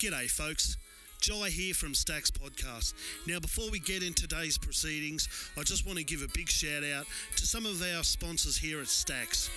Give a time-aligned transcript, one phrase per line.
[0.00, 0.78] G'day, folks.
[1.20, 2.94] Jai here from Stacks Podcast.
[3.26, 5.28] Now, before we get in today's proceedings,
[5.58, 7.04] I just want to give a big shout out
[7.36, 9.50] to some of our sponsors here at Stacks.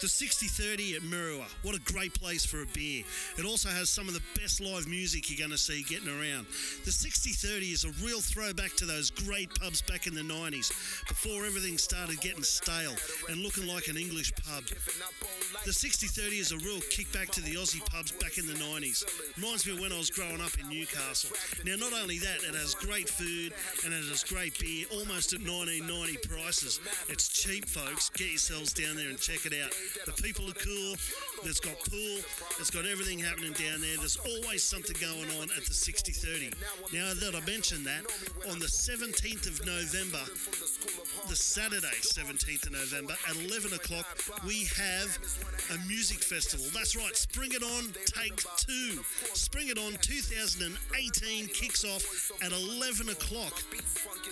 [0.00, 1.42] The 6030 at Merriwa.
[1.64, 3.02] What a great place for a beer.
[3.36, 6.46] It also has some of the best live music you're going to see getting around.
[6.84, 10.70] The 6030 is a real throwback to those great pubs back in the 90s
[11.08, 12.94] before everything started getting stale
[13.28, 14.62] and looking like an English pub.
[15.66, 19.02] The 6030 is a real kickback to the Aussie pubs back in the 90s.
[19.36, 21.34] Reminds me of when I was growing up in Newcastle.
[21.66, 23.52] Now, not only that, it has great food
[23.84, 26.78] and it has great beer almost at 1990 prices.
[27.08, 28.10] It's cheap, folks.
[28.10, 29.74] Get yourselves down there and check it out.
[30.06, 30.94] The people are cool.
[31.44, 32.18] It's got pool.
[32.58, 33.96] It's got everything happening down there.
[33.96, 36.52] There's always something going on at the 6030.
[36.92, 38.04] Now that I mentioned that,
[38.50, 40.20] on the 17th of November,
[41.28, 44.06] the Saturday 17th of November at 11 o'clock,
[44.46, 45.08] we have
[45.72, 46.66] a music festival.
[46.74, 49.02] That's right, Spring It On Take Two.
[49.32, 53.62] Spring It On 2018 kicks off at 11 o'clock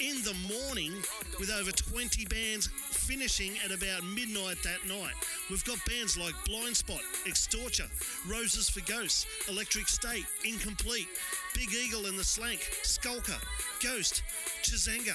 [0.01, 0.93] in the morning
[1.39, 2.69] with over 20 bands
[3.07, 5.15] finishing at about midnight that night.
[5.49, 7.87] We've got bands like Blind Spot, Extorture,
[8.27, 11.07] Roses for Ghosts, Electric State, Incomplete,
[11.55, 13.39] Big Eagle and the Slank, Skulker,
[13.81, 14.25] Ghost,
[14.63, 15.15] Chisenga,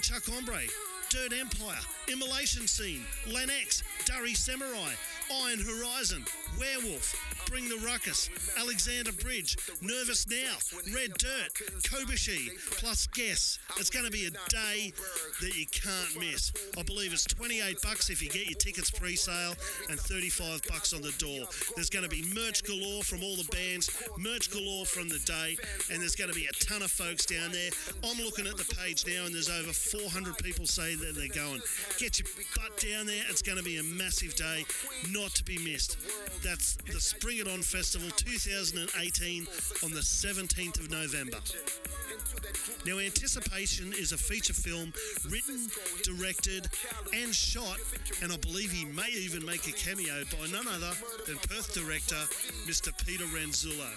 [0.00, 0.62] Chuck Ombre,
[1.10, 1.78] Dirt Empire,
[2.10, 4.92] Immolation Scene, Lennox, Durry Samurai,
[5.44, 6.24] Iron Horizon,
[6.58, 7.14] Werewolf,
[7.48, 10.56] Bring the Ruckus, Alexander Bridge, Nervous Now,
[10.94, 13.58] Red Dirt, Kobashi, plus Guess.
[13.78, 14.92] It's going to be a day
[15.40, 16.52] that you can't miss.
[16.76, 19.54] I believe it's 28 bucks if you get your tickets pre-sale
[19.88, 21.46] and 35 bucks on the door.
[21.76, 25.56] There's going to be merch galore from all the bands, merch galore from the day,
[25.92, 27.70] and there's going to be a ton of folks down there.
[28.02, 31.60] I'm looking at the page now and there's over 400 people say that they're going.
[31.98, 33.22] Get your butt down there.
[33.30, 34.64] It's going to be a massive day,
[35.10, 35.96] not to be missed.
[36.42, 39.46] That's the Spring It On Festival 2018
[39.84, 41.36] on the 17th of November.
[42.86, 44.90] Now, Anticipation is a feature film
[45.28, 45.68] written,
[46.02, 46.66] directed,
[47.12, 47.76] and shot,
[48.22, 50.92] and I believe he may even make a cameo by none other
[51.26, 52.16] than Perth director
[52.64, 52.88] Mr.
[53.04, 53.90] Peter Ranzullo.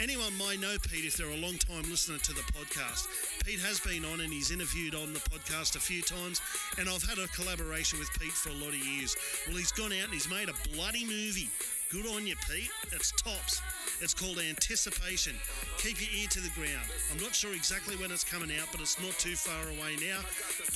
[0.00, 3.08] Anyone might know Pete if they're a long time listener to the podcast.
[3.44, 6.40] Pete has been on and he's interviewed on the podcast a few times,
[6.78, 9.16] and I've had a collaboration with Pete for a lot of years.
[9.48, 11.50] Well, he's gone out and he's made a bloody movie.
[11.90, 12.70] Good on you, Pete.
[12.92, 13.60] It's tops.
[14.00, 15.34] It's called Anticipation.
[15.78, 16.86] Keep your ear to the ground.
[17.12, 20.20] I'm not sure exactly when it's coming out, but it's not too far away now.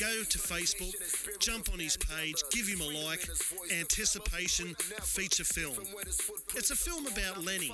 [0.01, 0.93] Go to Facebook,
[1.39, 3.25] jump on his page, give him a like.
[3.79, 5.79] Anticipation feature film.
[6.57, 7.71] It's a film about Lenny.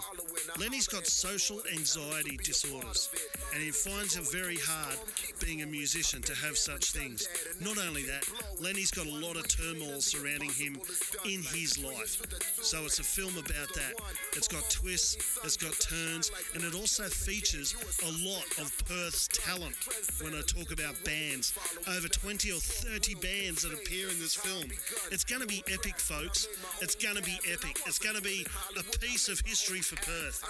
[0.59, 3.09] Lenny's got social anxiety disorders,
[3.53, 4.97] and he finds it very hard
[5.45, 7.29] being a musician to have such things.
[7.61, 8.25] Not only that,
[8.61, 10.77] Lenny's got a lot of turmoil surrounding him
[11.25, 12.23] in his life.
[12.63, 13.95] So it's a film about that.
[14.37, 19.77] It's got twists, it's got turns, and it also features a lot of Perth's talent
[20.21, 21.55] when I talk about bands.
[21.89, 24.71] Over 20 or 30 bands that appear in this film.
[25.11, 26.49] It's going to be epic, folks.
[26.81, 27.81] It's going to be epic.
[27.87, 28.47] It's going to be
[28.79, 30.45] a piece of history for Perth.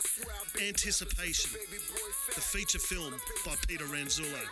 [0.60, 1.50] Anticipation,
[2.34, 3.14] the feature film
[3.46, 4.42] by Peter Ranzullo.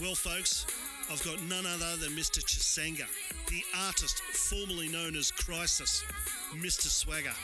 [0.00, 0.64] Well, folks,
[1.12, 2.40] I've got none other than Mr.
[2.42, 3.04] Chisenga,
[3.50, 6.02] the artist formerly known as Crisis,
[6.54, 6.88] Mr.
[6.88, 7.34] Swagger,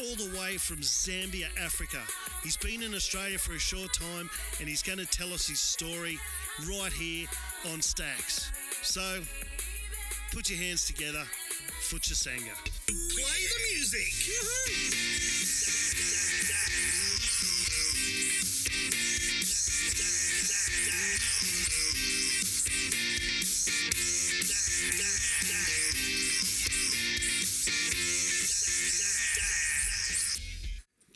[0.00, 1.98] all the way from Zambia, Africa.
[2.42, 5.60] He's been in Australia for a short time and he's going to tell us his
[5.60, 6.18] story
[6.66, 7.28] right here
[7.74, 8.50] on Stacks.
[8.80, 9.20] So,
[10.32, 11.24] put your hands together
[11.82, 12.56] for Chisenga.
[12.86, 15.41] Play the music!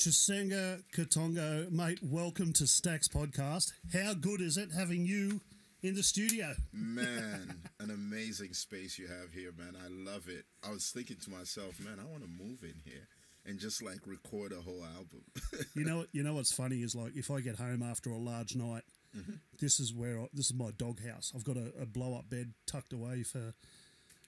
[0.06, 3.72] Chisenga Katongo, mate, welcome to Stacks Podcast.
[3.92, 5.40] How good is it having you
[5.82, 6.54] in the studio?
[6.72, 9.74] Man, an amazing space you have here, man.
[9.74, 10.44] I love it.
[10.64, 13.08] I was thinking to myself, man, I want to move in here
[13.46, 15.24] and just like record a whole album.
[15.74, 18.54] You know, you know what's funny is like if I get home after a large
[18.54, 18.84] night,
[19.16, 19.32] mm-hmm.
[19.58, 21.32] this is where I, this is my doghouse.
[21.34, 23.54] I've got a, a blow up bed tucked away for,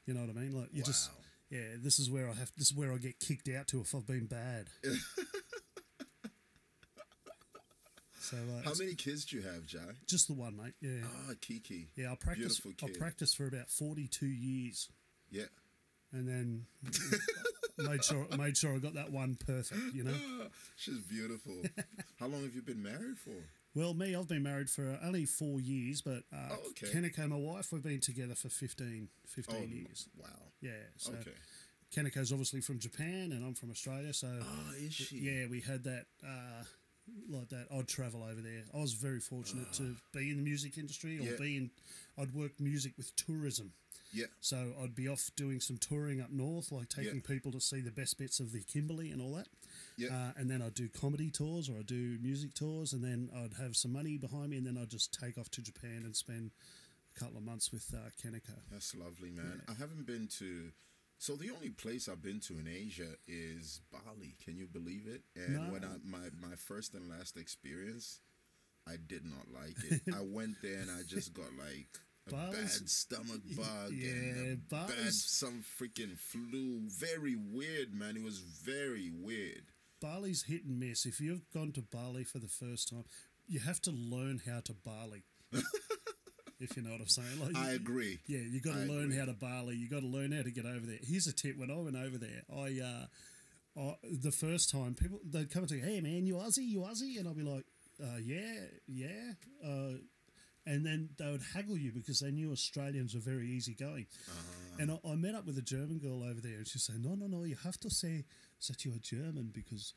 [0.07, 0.59] you know what I mean.
[0.59, 1.19] Like you just, Wow.
[1.51, 2.51] yeah, this is where I have.
[2.57, 4.71] This is where I get kicked out to if I've been bad.
[8.31, 9.81] so uh, How many kids do you have, Jai?
[10.07, 10.75] just the one, mate.
[10.81, 11.89] Yeah, Ah, Kiki.
[11.97, 12.13] yeah.
[12.13, 12.63] I practiced.
[12.83, 14.89] I practiced for about forty-two years.
[15.31, 15.45] Yeah.
[16.13, 16.65] and then
[17.79, 19.81] made sure made sure I got that one perfect.
[19.95, 20.15] You know.
[20.77, 21.55] She's beautiful.
[22.21, 23.35] How long have you been married for?
[23.75, 26.87] Well, me, I've been married for only four years, but uh, Oh, okay.
[26.87, 30.09] Kaneko, my wife, we've been together for 15, 15 Oh, years.
[30.17, 30.27] wow.
[30.61, 30.71] Yeah.
[30.97, 31.31] So Okay.
[31.95, 35.19] Kaneko's obviously from Japan, and I'm from Australia, so Oh, is she?
[35.19, 36.65] yeah, we had that uh,
[37.29, 38.63] like that I'd travel over there.
[38.75, 41.37] I was very fortunate to be in the music industry, or Yeah.
[41.39, 41.71] be in.
[42.17, 43.73] I'd work music with tourism,
[44.13, 44.27] Yeah.
[44.41, 47.21] so I'd be off doing some touring up north, like taking Yeah.
[47.23, 49.49] people to see the best bits of the Kimberley and all that.
[49.97, 50.09] Yeah.
[50.09, 53.55] Uh, and then I'd do comedy tours or I'd do music tours, and then I'd
[53.55, 56.51] have some money behind me, and then I'd just take off to Japan and spend
[57.15, 58.59] a couple of months with uh, Kaneko.
[58.71, 59.63] That's lovely, man.
[59.69, 60.73] I haven't been to.
[61.19, 64.37] So the only place I've been to in Asia is Bali.
[64.44, 65.23] Can you believe it?
[65.37, 65.73] And No.
[65.73, 68.20] when I my my first and last experience,
[68.87, 70.03] I did not like it.
[70.15, 71.88] I went there and I just got like
[72.29, 76.82] a Bali's- bad stomach bug and yeah, a bad some freaking flu.
[76.88, 78.17] Very weird, man.
[78.17, 79.62] It was very weird.
[80.00, 81.05] Bali's hit and miss.
[81.05, 83.05] If you've gone to Bali for the first time,
[83.49, 85.25] you have to learn how to Bali.
[86.61, 87.41] if you know what I'm saying.
[87.41, 88.19] Like, I agree.
[88.27, 89.19] Yeah, you got to I learn agree.
[89.19, 89.77] how to Bali.
[89.77, 90.99] You got to learn how to get over there.
[91.03, 95.21] Here's a tip: when I went over there, I, uh, I the first time people
[95.25, 97.65] they'd come and say, "Hey man, you Aussie, you Aussie," and I'd be like,
[98.03, 98.55] uh, "Yeah,
[98.87, 99.33] yeah,"
[99.65, 99.99] uh,
[100.67, 104.07] and then they would haggle you because they knew Australians were very easygoing.
[104.29, 104.77] Uh-huh.
[104.81, 107.15] And I, I met up with a German girl over there, and she said, "No,
[107.15, 108.25] no, no, you have to say
[108.69, 109.95] that you are German because."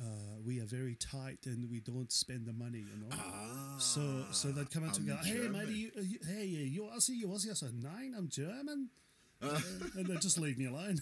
[0.00, 0.04] Uh,
[0.46, 3.08] we are very tight and we don't spend the money, you know.
[3.12, 5.52] Ah, So, so they'd come up to I'm go, hey, German.
[5.66, 7.50] mate, you, are you, hey, you Aussie, you Aussie?
[7.50, 8.90] I said, nine, I'm German.
[9.40, 10.98] and they'd just leave me alone.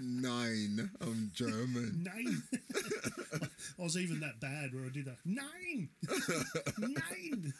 [0.00, 0.90] Nine.
[1.02, 2.02] I'm German.
[2.02, 2.42] nine.
[3.78, 5.18] I was even that bad where I did that.
[5.24, 5.90] Nine.
[6.78, 7.52] nine.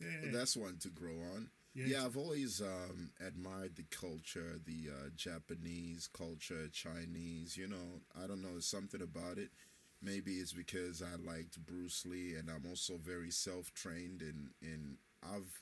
[0.00, 0.30] yeah.
[0.32, 1.48] That's one to grow on.
[1.78, 1.98] Yeah.
[1.98, 7.56] Yeah, I've always um, admired the culture, the uh, Japanese culture, Chinese.
[7.56, 9.50] You know, I don't know, there's something about it.
[10.02, 15.60] Maybe it's because I liked Bruce Lee, and I'm also very self-trained, and and I've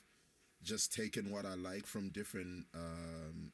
[0.63, 3.53] just taken what I like from different um,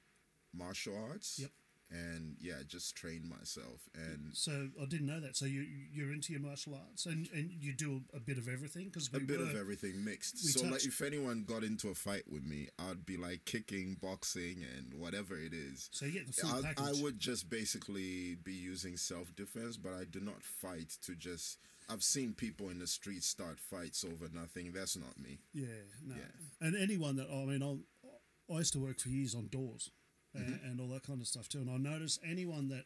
[0.54, 1.40] martial arts.
[1.42, 1.52] Yep.
[1.94, 5.38] And yeah, just train myself, and So I didn't know that.
[5.38, 8.86] So you you're into your martial arts and, and you do a bit of everything
[8.86, 10.40] because a bit were, of everything mixed.
[10.40, 14.66] So like, if anyone got into a fight with me, I'd be like kicking, boxing,
[14.76, 15.90] and whatever it is.
[15.92, 17.00] So you get the full I, package.
[17.00, 21.60] I would just basically be using self defense, but I do not fight to just.
[21.90, 24.72] I've seen people in the street start fights over nothing.
[24.74, 25.40] That's not me.
[25.54, 25.68] Yeah,
[26.04, 26.16] no.
[26.16, 26.68] Yeah.
[26.68, 29.92] And anyone that I mean, I I used to work for years on doors
[30.38, 30.66] Mm-hmm.
[30.66, 31.60] and all that kind of stuff too.
[31.60, 32.86] And I notice anyone that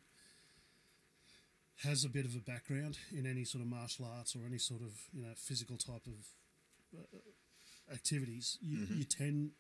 [1.84, 4.82] has a bit of a background in any sort of martial arts or any sort
[4.82, 8.98] of you know physical type of uh, activities, you, Mm-hmm.
[8.98, 9.52] you tend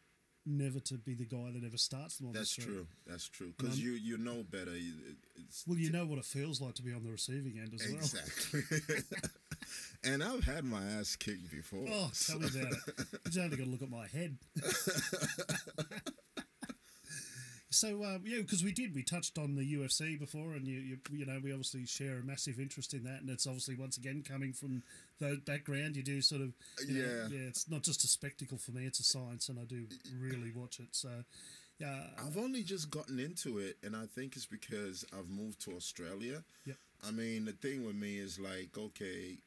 [0.49, 2.87] never to be the guy that ever starts them on That's the true.
[3.05, 3.51] That's true.
[3.57, 4.71] Because Um, you you know better.
[4.73, 7.85] It's Well, you know what it feels like to be on the receiving end as
[7.85, 7.97] well.
[7.97, 8.61] exactly.
[10.11, 11.85] and I've had my ass kicked before.
[11.91, 12.79] Oh, so- tell me about it.
[13.25, 14.37] You just only got to look at my head.
[17.69, 20.97] so um, yeah, because we did, we touched on the UFC before, and you, you
[21.11, 24.23] you know we obviously share a massive interest in that, and it's obviously once again
[24.27, 24.83] coming from
[25.19, 25.95] the background.
[25.95, 26.53] You do sort of
[26.87, 27.27] you know, Yeah.
[27.39, 27.47] yeah.
[27.47, 29.85] It's not just a spectacle for me; it's a science, and I do
[30.19, 30.89] really watch it.
[30.91, 31.09] So
[31.79, 35.75] yeah, I've only just gotten into it, and I think it's because I've moved to
[35.75, 36.43] Australia.
[36.65, 36.77] Yep.
[37.07, 39.37] I mean, the thing with me is like, okay,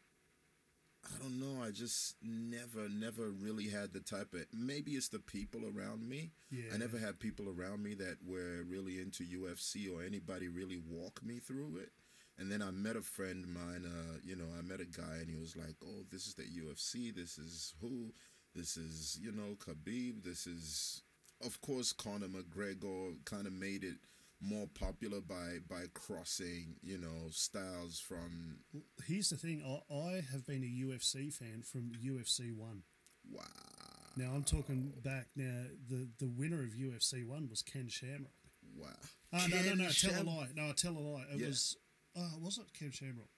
[1.14, 1.62] I don't know.
[1.62, 4.46] I just never, never really had the type of.
[4.52, 6.30] Maybe it's the people around me.
[6.50, 6.72] Yeah.
[6.74, 11.22] I never had people around me that were really into UFC or anybody really walk
[11.24, 11.90] me through it.
[12.38, 13.84] And then I met a friend of mine.
[13.84, 16.44] Uh, you know, I met a guy, and he was like, "Oh, this is the
[16.44, 17.14] UFC.
[17.14, 18.12] This is who.
[18.54, 20.24] This is you know Khabib.
[20.24, 21.02] This is."
[21.44, 23.96] Of course, Conor McGregor kind of made it
[24.40, 28.60] more popular by by crossing, you know, styles from
[29.06, 32.82] here's the thing: I, I have been a UFC fan from UFC one.
[33.30, 33.42] wow.
[34.16, 35.28] Now I'm talking back.
[35.36, 38.32] Now the the winner of UFC one was Ken Shamrock.
[38.76, 38.88] Wow.
[39.32, 40.48] Oh, no, no, Ken no, tell Sham- a lie.
[40.54, 41.24] No, I tell a lie.
[41.32, 41.46] It Yeah.
[41.48, 41.76] was,
[42.16, 43.28] uh, was it Ken Shamrock?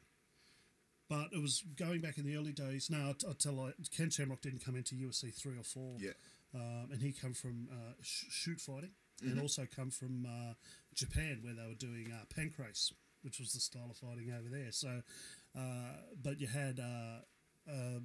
[1.08, 2.88] But it was going back in the early days.
[2.90, 3.72] No, I, I tell a lie.
[3.94, 5.96] Ken Shamrock didn't come into UFC three or four.
[5.98, 6.12] Yeah.
[6.54, 8.92] Um, and he come from uh, sh- shoot fighting
[9.22, 9.30] Mm-hmm.
[9.32, 10.54] and also come from uh,
[10.94, 14.72] Japan where they were doing uh, pancrase, which was the style of fighting over there.
[14.72, 15.02] So,
[15.56, 18.00] uh, but you had uh, uh,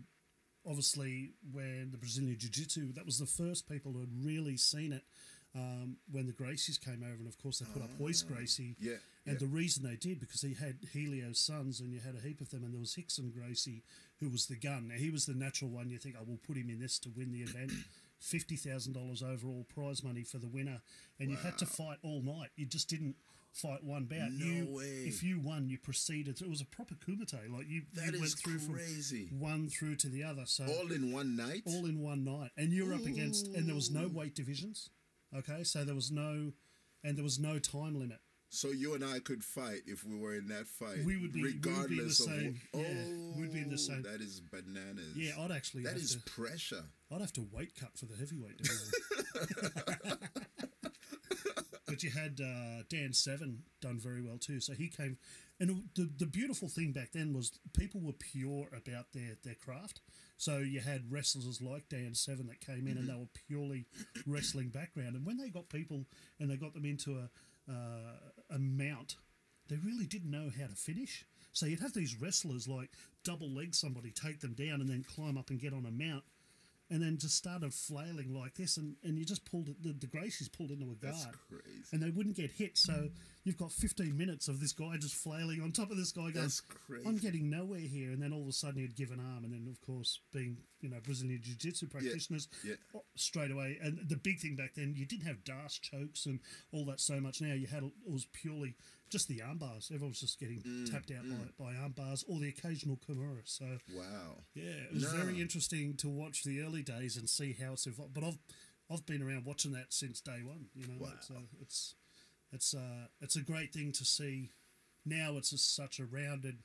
[0.65, 4.91] obviously when the Brazilian Jiu Jitsu, that was the first people who had really seen
[4.91, 5.03] it
[5.55, 7.15] um, when the Gracies came over.
[7.15, 7.89] And of course, they put up
[8.24, 8.75] Gracie.
[8.79, 8.97] Ah, Yeah.
[9.25, 9.47] And yeah.
[9.47, 12.50] the reason they did, because he had Helio's sons and you had a heap of
[12.50, 13.83] them, and there was Hickson Gracie,
[14.19, 14.88] who was the gun.
[14.89, 15.89] Now, he was the natural one.
[15.89, 17.71] You think, I will put him in this to win the event.
[18.21, 20.81] $50,000 overall prize money for the winner.
[21.19, 22.50] And you had to fight all night.
[22.55, 23.15] You just didn't
[23.51, 24.31] fight one bout.
[24.31, 25.03] No you, way.
[25.07, 26.41] If you won, you proceeded.
[26.41, 27.51] It was a proper kumite.
[27.51, 29.27] Like you, That you went through crazy.
[29.27, 30.43] from one through to the other.
[30.45, 31.63] So All in one night.
[31.65, 32.51] all in one night.
[32.57, 34.89] And you're up against, and there was no weight divisions.
[35.36, 36.53] Okay, so there was no,
[37.03, 38.19] and there was no time limit.
[38.49, 41.03] So you and I could fight if we were in that fight.
[41.05, 42.79] We would be- we would be in the regardless same- of.
[42.81, 45.15] yeah, oh, we'd be in the same- That is bananas.
[45.17, 46.85] Yeah, I'd actually That is to, pressure.
[47.11, 48.91] I'd have to weight cut for the heavyweight division.
[51.87, 54.59] but you had uh, Dan Severn done very well too.
[54.59, 55.17] So he came,
[55.59, 60.01] and the the beautiful thing back then was people were pure about their their craft.
[60.39, 63.87] So you had wrestlers like Dan Severn that came in and they were purely
[64.27, 65.15] wrestling background.
[65.15, 66.05] And when they got people
[66.39, 67.29] and they got them into a
[67.69, 69.15] uh, a mount,
[69.69, 71.25] they really didn't know how to finish.
[71.53, 72.91] So you'd have these wrestlers like
[73.24, 76.24] double leg somebody, take them down, and then climb up and get on a mount
[76.89, 79.82] and then just started flailing like this, and, and you just pulled it.
[79.84, 81.84] The, the Gracies pulled into a guard, That's crazy.
[81.91, 82.77] and they wouldn't get hit.
[82.77, 83.10] So
[83.44, 86.34] you've got 15 minutes of this guy just flailing on top of this guy, going,
[86.34, 87.03] That's crazy.
[87.08, 89.53] "I'm getting nowhere here." And then all of a sudden he'd give an arm, and
[89.53, 92.75] then of course being you know Brazilian jiu-jitsu practitioners, yeah.
[92.96, 93.77] oh, straight away.
[93.82, 96.39] And the big thing back then, you didn't have D'Arce chokes and
[96.72, 97.41] all that so much.
[97.41, 98.75] Now you had it was purely
[99.09, 99.89] just the arm bars.
[99.93, 101.23] Everyone was just getting Mm, tapped out
[101.57, 103.41] by, by arm bars or the occasional kimura.
[103.45, 104.43] So Wow.
[104.53, 105.11] yeah, it was No.
[105.17, 108.13] very interesting to watch the early days and see how it's evolved.
[108.13, 108.37] But I've
[108.89, 110.69] I've been around watching that since day one.
[110.73, 111.11] You know, Wow.
[111.17, 111.95] it's, uh, it's
[112.51, 114.51] it's uh, it's a great thing to see.
[115.05, 116.63] Now it's just such a rounded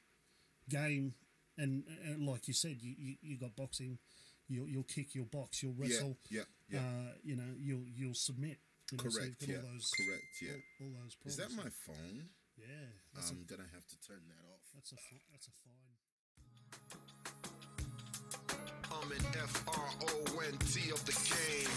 [0.69, 1.15] game,
[1.59, 3.99] and, and like you said, you, you, you got boxing.
[4.49, 6.17] You'll, you'll kick, you'll box, you'll wrestle.
[6.29, 6.81] Yeah, yeah, yeah.
[6.81, 8.59] Uh, you know, you'll you'll submit.
[8.93, 9.41] You know, Correct.
[9.41, 9.57] you've Yeah.
[9.57, 10.25] all those, Correct.
[10.43, 10.53] Yeah.
[10.53, 12.29] all, all those Is that my phone?
[12.59, 12.67] Yeah,
[13.15, 14.61] that's, I'm gonna have to turn that off.
[14.75, 15.81] that's a fi- that's a fine.
[18.93, 21.73] I'm an F-R-O-N-T of the game.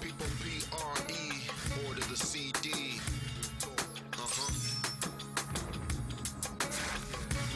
[0.00, 1.48] People P-R-E,
[1.88, 3.00] order the CD.
[4.14, 4.54] Uh-huh.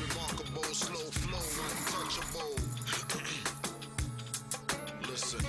[0.02, 2.58] Remarkable, slow flow, untouchable.
[5.08, 5.44] Listen.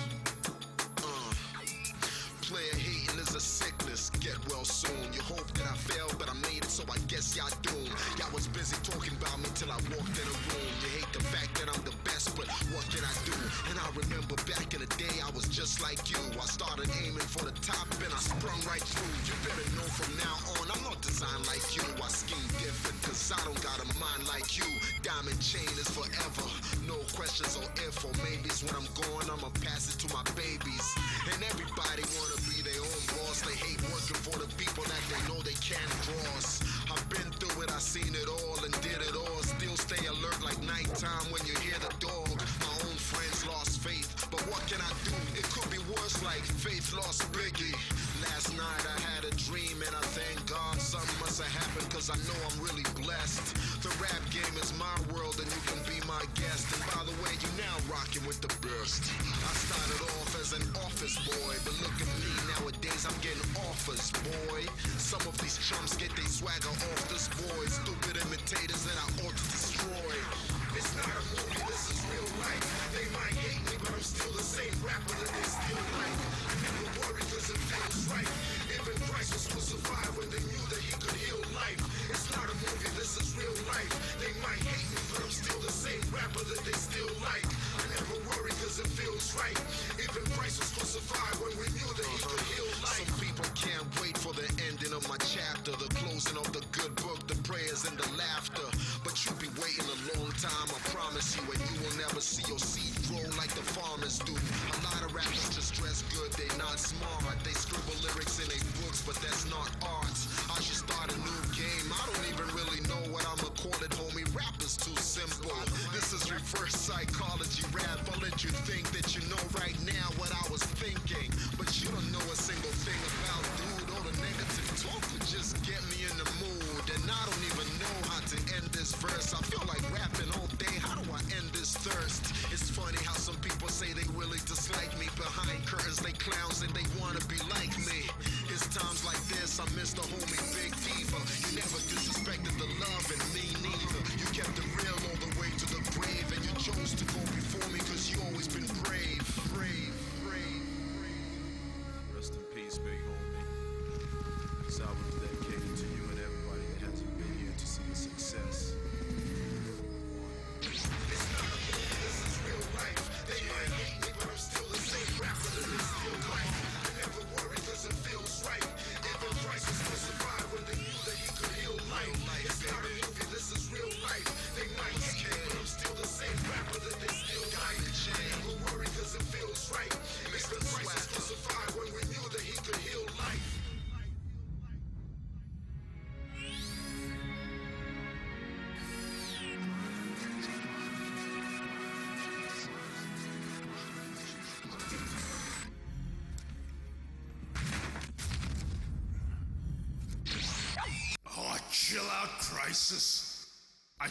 [3.39, 4.09] A sickness.
[4.19, 4.99] Get well soon.
[5.13, 7.95] You hope that I fail, but I made it, so I guess y'all doomed.
[8.17, 10.71] Y'all was busy talking about me till I walked in a room.
[10.83, 11.95] You hate the fact that I'm the
[12.39, 13.35] but what can I do?
[13.67, 16.19] And I remember back in the day, I was just like you.
[16.39, 19.11] I started aiming for the top and I sprung right through.
[19.27, 21.83] You better know from now on, I'm not designed like you.
[21.99, 24.63] I scheme different, cause I don't got a mind like you.
[25.03, 26.47] Diamond chain is forever.
[26.87, 28.63] No questions or if or maybes.
[28.63, 30.87] When I'm gone, I'ma pass it to my babies.
[31.35, 33.43] And everybody wanna be their own boss.
[33.43, 36.63] They hate working for the people that they know they can't cross.
[36.91, 39.41] I've been through it, I've seen it all and did it all.
[39.43, 42.33] Still stay alert like nighttime when you hear the dog.
[42.65, 45.15] My own friends lost faith, but what can I do?
[45.37, 48.08] It could be worse like Faith lost Biggie.
[48.29, 52.13] Last night I had a dream and I thank God something must have happened cause
[52.13, 53.57] I know I'm really blessed.
[53.81, 56.69] The rap game is my world and you can be my guest.
[56.77, 59.01] And by the way, you now rocking with the best.
[59.25, 64.13] I started off as an office boy, but look at me nowadays, I'm getting offers,
[64.21, 64.61] boy.
[65.01, 67.65] Some of these chumps get their swagger off this boy.
[67.65, 70.13] Stupid imitators that I ought to destroy.
[70.77, 72.61] It's not a movie, this is real life.
[72.93, 76.28] They might hate me, but I'm still the same rapper that they still like.
[78.19, 81.79] Even Christ was crucified when they knew that he could heal life.
[82.09, 84.08] It's not a movie, this is real life.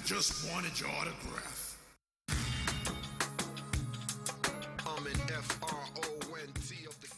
[0.09, 1.77] Just wanted your autograph.
[2.31, 2.37] Um,
[4.87, 7.09] I'm an F R O N T of the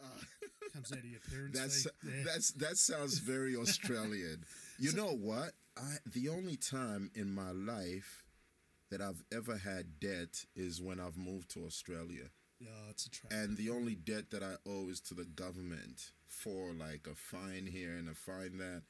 [0.00, 0.06] uh,
[0.40, 0.70] game.
[0.72, 1.86] Comes out of your parents' That's.
[1.86, 2.22] Uh, yeah.
[2.24, 4.46] that's that sounds very Australian.
[4.78, 5.50] You know what?
[5.76, 8.24] I the only time in my life
[8.90, 12.30] that I've ever had debt is when I've moved to Australia.
[12.58, 13.34] yeah, it's a trap.
[13.34, 17.66] And the only debt that I owe is to the government for like a fine
[17.70, 18.80] here and a fine that.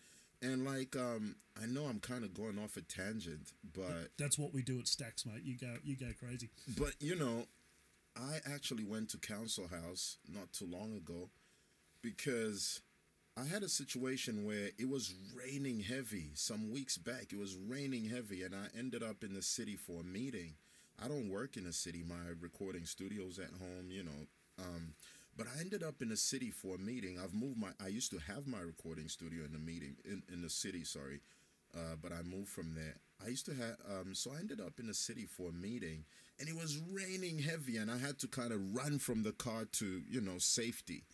[0.43, 4.55] And like um I know I'm kind of going off a tangent, but That's what
[4.55, 5.43] we do at Stacks, mate.
[5.45, 6.49] You go, you go crazy.
[6.79, 7.45] but you know,
[8.17, 11.29] I actually went to council house not too long ago
[12.03, 12.81] because
[13.37, 17.33] I had a situation where it was raining heavy some weeks back.
[17.33, 20.55] It was raining heavy, and I ended up in the city for a meeting.
[21.03, 22.03] I don't work in the city.
[22.07, 24.27] My recording studio's at home, you know.
[24.59, 24.95] Um,
[25.41, 27.19] but I ended up in the city for a meeting.
[27.19, 27.69] I've moved my.
[27.83, 30.85] I used to have my recording studio in the meeting in, in the city.
[30.85, 31.21] Sorry,
[31.75, 32.97] uh, but I moved from there.
[33.25, 33.77] I used to have.
[33.91, 36.05] Um, so I ended up in the city for a meeting,
[36.39, 39.65] and it was raining heavy, and I had to kind of run from the car
[39.65, 41.05] to you know safety.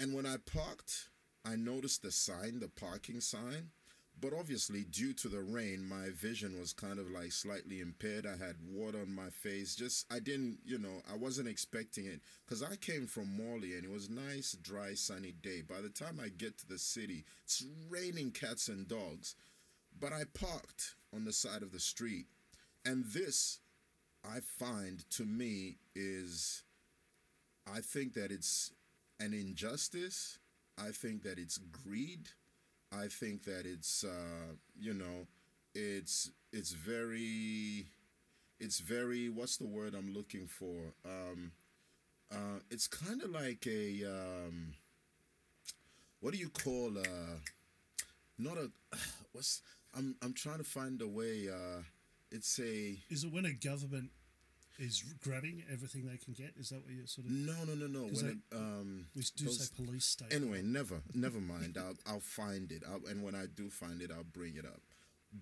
[0.00, 1.10] And when I parked,
[1.44, 3.70] I noticed the sign, the parking sign.
[4.18, 8.26] But obviously, due to the rain, my vision was kind of like slightly impaired.
[8.26, 9.74] I had water on my face.
[9.76, 12.20] Just, I didn't, you know, I wasn't expecting it.
[12.44, 15.60] Because I came from Morley and it was nice, dry, sunny day.
[15.60, 19.34] By the time I get to the city, it's raining cats and dogs.
[19.98, 22.26] But I parked on the side of the street.
[22.86, 23.58] And this,
[24.24, 26.62] I find to me, is
[27.70, 28.70] I think that it's
[29.20, 30.38] an injustice.
[30.78, 32.30] I think that it's greed.
[32.96, 35.26] I think that it's uh, you know,
[35.74, 37.86] it's it's very
[38.60, 40.94] it's very what's the word I'm looking for?
[41.04, 41.52] Um,
[42.32, 44.74] uh, it's kind of like a um,
[46.20, 47.36] what do you call uh,
[48.38, 48.70] not a
[49.32, 49.62] what's
[49.96, 51.48] I'm I'm trying to find a way.
[51.52, 51.82] Uh,
[52.30, 54.10] it's a Is it when a government
[54.78, 56.52] is grabbing everything they can get?
[56.58, 57.32] Is that what you're sort of?
[57.32, 60.32] no no no no when it, um We do those- say police state.
[60.32, 61.76] Anyway, never, never mind.
[61.80, 62.82] I'll, I'll find it.
[62.88, 64.80] I'll, and when I do find it, I'll bring it up.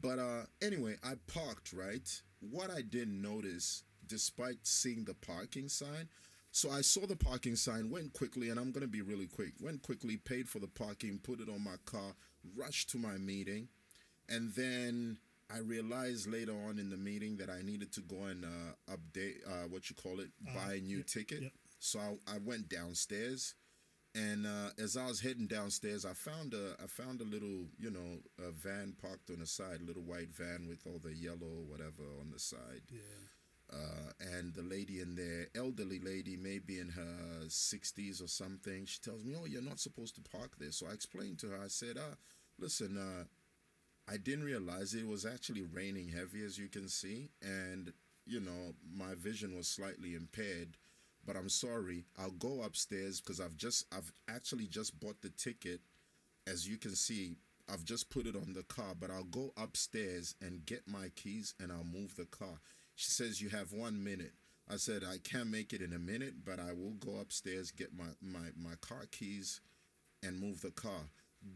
[0.01, 2.09] But uh, anyway, I parked right.
[2.40, 6.09] What I didn't notice, despite seeing the parking sign,
[6.51, 9.53] so I saw the parking sign, went quickly, and I'm gonna be really quick.
[9.61, 12.14] Went quickly, paid for the parking, put it on my car,
[12.57, 13.68] rushed to my meeting,
[14.29, 15.18] and then
[15.55, 19.37] I realized later on in the meeting that I needed to go and uh, update
[19.47, 21.43] uh, what you call it, buy a new yep, ticket.
[21.43, 21.53] yep.
[21.79, 23.55] So I, I went downstairs,
[24.14, 27.90] and uh, as I was heading downstairs, I found a I found a little you
[27.90, 31.62] know a van parked on the side, a little white van with all the yellow
[31.69, 32.83] whatever on the side.
[32.90, 33.01] Yeah.
[33.73, 39.01] Uh, and the lady in there, elderly lady, maybe in her 60s or something, she
[39.01, 41.61] tells me, "Oh, you're not supposed to park there." So I explained to her.
[41.64, 42.14] I said, "Uh,
[42.59, 43.25] listen, uh,
[44.09, 47.93] I didn't realize it was actually raining heavy, as you can see, and
[48.27, 50.77] you know my vision was slightly impaired.
[51.27, 52.05] But I'm sorry.
[52.19, 55.81] I'll go upstairs because I've just I've actually just bought the ticket.
[56.47, 57.38] As you can see,
[57.73, 58.95] I've just put it on the car.
[58.99, 62.61] But I'll go upstairs and get my keys and I'll move the car.
[62.95, 64.35] She says you have one minute.
[64.69, 67.97] I said I can't make it in a minute, but I will go upstairs get
[67.97, 69.61] my my my car keys
[70.23, 71.09] and move the car.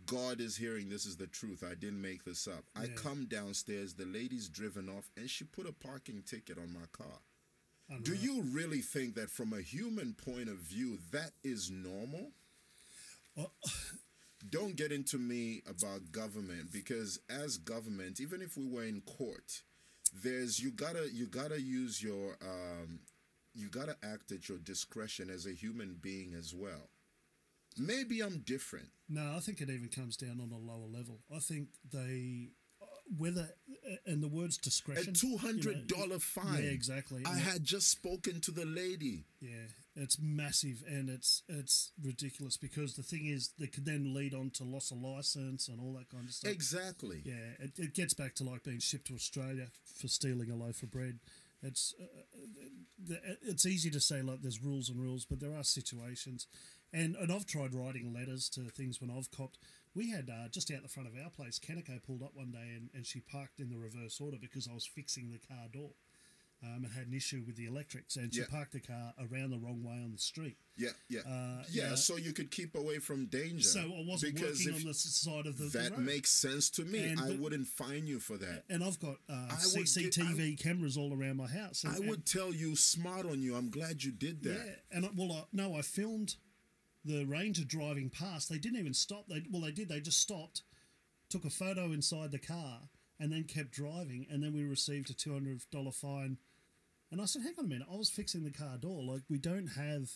[0.07, 1.65] God is hearing this is the truth.
[1.65, 2.65] I didn't make this up.
[2.77, 6.87] I come downstairs, the lady's driven off, and she put a parking ticket on my
[6.93, 7.21] car.
[8.03, 12.33] Do you really think that from a human point of view that is normal?
[13.35, 13.53] Well,
[14.51, 19.63] Don't get into me about government because as government, even if we were in court,
[20.23, 23.01] there's you gotta you gotta use your um,
[23.53, 26.89] you gotta act at your discretion as a human being as well.
[27.79, 28.89] Maybe I'm different.
[29.09, 31.21] No, I think it even comes down on a lower level.
[31.35, 32.51] I think they,
[32.83, 32.87] uh,
[33.17, 33.49] whether,
[33.91, 35.15] uh, and the words A discretion.
[35.15, 36.63] two you know, hundred dollar fine.
[36.65, 37.23] Yeah, exactly.
[37.25, 37.39] I Yeah.
[37.53, 39.25] had just spoken to the lady.
[39.41, 44.35] Yeah, it's massive and it's it's ridiculous because the thing is, they could then lead
[44.35, 46.53] on to loss of license and all that kind of stuff.
[46.53, 47.23] Exactly.
[47.25, 50.83] Yeah, it, it gets back to like being shipped to Australia for stealing a loaf
[50.83, 51.19] of bread.
[51.63, 56.47] It's uh, it's easy to say like there's rules and rules, but there are situations,
[56.93, 59.59] and and I've tried writing letters to things when I've copped.
[59.95, 62.73] We had uh, just out the front of our place, Kaneko pulled up one day
[62.77, 65.91] and, and she parked in the reverse order because I was fixing the car door.
[66.61, 68.47] Um, and had an issue with the electrics, and she Yeah.
[68.51, 70.57] parked the car around the wrong way on the street.
[70.77, 71.95] Yeah, yeah, Uh, yeah.
[71.95, 73.63] So you could keep away from danger.
[73.63, 76.01] So I wasn't working on the side of the, the that road.
[76.01, 76.99] makes sense to me.
[77.05, 78.65] And I the- wouldn't fine you for that.
[78.69, 81.85] and I've got uh, I would get- CCTV cameras all around my house.
[81.85, 83.55] And, I and- would tell you smart on you.
[83.55, 84.61] I'm glad you did that.
[84.67, 86.35] Yeah, and I, well, I, no, I filmed
[87.09, 88.49] the ranger driving past.
[88.49, 89.27] They didn't even stop.
[89.29, 89.89] They well, they did.
[89.89, 90.63] They just stopped,
[91.29, 92.83] took a photo inside the car,
[93.19, 94.27] and then kept driving.
[94.31, 96.39] And then we received a two hundred dollar fine.
[97.11, 97.89] And I said, "Hang on a minute!
[97.93, 99.03] I was fixing the car door.
[99.03, 100.11] Like we don't have."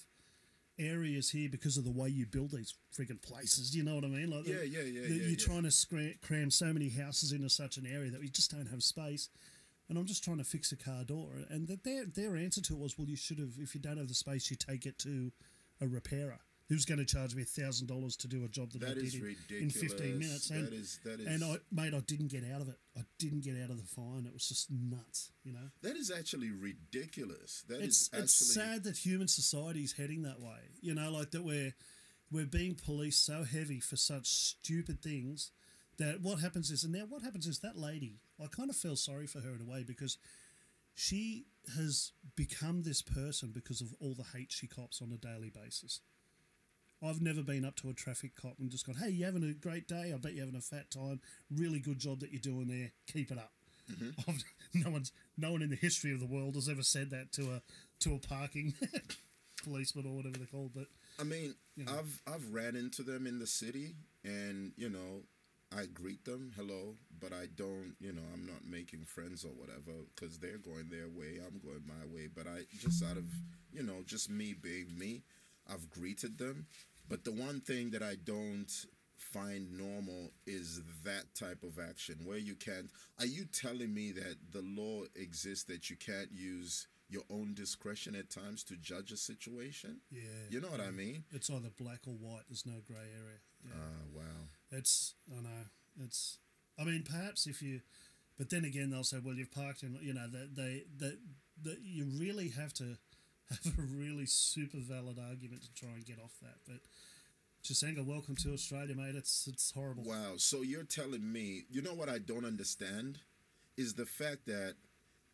[0.79, 3.77] areas here because of the way you build these friggin' places.
[3.77, 4.31] You know what I mean?
[4.31, 5.37] Like, the- Yeah, yeah, yeah, the- yeah, You're yeah.
[5.37, 8.67] trying to scra- cram so many houses into such an area that we just don't
[8.67, 9.29] have space.
[9.89, 11.35] And I'm just trying to fix a car door.
[11.51, 13.59] And that their their answer to it was, well, you should have.
[13.59, 15.31] If you don't have the space, you take it to
[15.81, 18.95] a repairer who's going to charge me thousand dollars to do a job that, I
[18.95, 20.51] did in, in 15 minutes.
[20.51, 22.79] And, that is that is and I, mate, I didn't get out of it.
[22.97, 24.25] I didn't get out of the fine.
[24.27, 25.31] It was just nuts.
[25.45, 25.69] You know.
[25.83, 27.65] that is actually ridiculous.
[27.69, 30.61] That is it's actually it's sad that human society is heading that way.
[30.81, 31.75] You know, like that we're
[32.31, 35.51] we're being policed so heavy for such stupid things
[35.99, 38.21] that what happens is, and now what happens is that lady.
[38.43, 40.19] I kind of feel sorry for her in a way because
[40.95, 41.47] she
[41.77, 46.01] has become this person because of all the hate she cops on a daily basis.
[47.05, 49.53] I've never been up to a traffic cop and just gone, "Hey, you having a
[49.53, 50.13] great day?
[50.15, 51.21] I bet you're having a fat time.
[51.51, 52.93] Really good job that you're doing there.
[53.07, 53.53] Keep it up."
[53.91, 54.11] Mm-hmm.
[54.31, 57.33] I've, no one's no one in the history of the world has ever said that
[57.33, 57.63] to a
[58.01, 58.75] to a parking
[59.65, 60.73] policeman or whatever they're called.
[60.75, 60.87] But
[61.19, 61.93] I mean, you know.
[61.93, 65.23] I've I've ran into them in the city, and you know,
[65.77, 69.93] I greet them, hello, but I don't, you know, I'm not making friends or whatever
[70.15, 72.29] because they're going their way, I'm going my way.
[72.33, 73.25] But I just out of,
[73.73, 75.23] you know, just me being me,
[75.71, 76.67] I've greeted them.
[77.13, 78.73] But the one thing that I don't
[79.19, 82.89] find normal is that type of action where you can't.
[83.21, 88.15] Are you telling me that the law exists that you can't use your own discretion
[88.15, 90.01] at times to judge a situation?
[90.11, 91.25] yeah, You know what I mean?
[91.33, 92.45] it's either black or white.
[92.49, 93.41] There's no grey area.
[93.63, 93.73] Yeah.
[93.77, 94.47] Ah, wow.
[94.71, 95.65] It's I know
[96.03, 96.39] it's.
[96.79, 97.83] I mean, perhaps if you,
[98.39, 99.99] but then again, they'll say, well, you've parked in.
[100.01, 101.19] You know that they that
[101.63, 102.97] that you really have to
[103.51, 106.57] have a really super valid argument to try and get off that.
[106.67, 106.81] But
[107.65, 109.15] Chisenga, welcome to Australia, mate.
[109.15, 110.03] It's it's horrible.
[110.03, 110.33] Wow.
[110.37, 113.21] So you're telling me, you know what I don't understand
[113.77, 114.75] is the fact that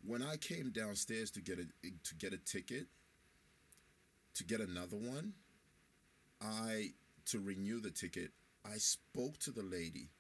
[0.07, 2.87] when I came downstairs to get a to get a ticket,
[4.35, 5.33] to get another one,
[6.43, 6.91] I
[7.31, 10.11] to renew the ticket, I spoke to the lady.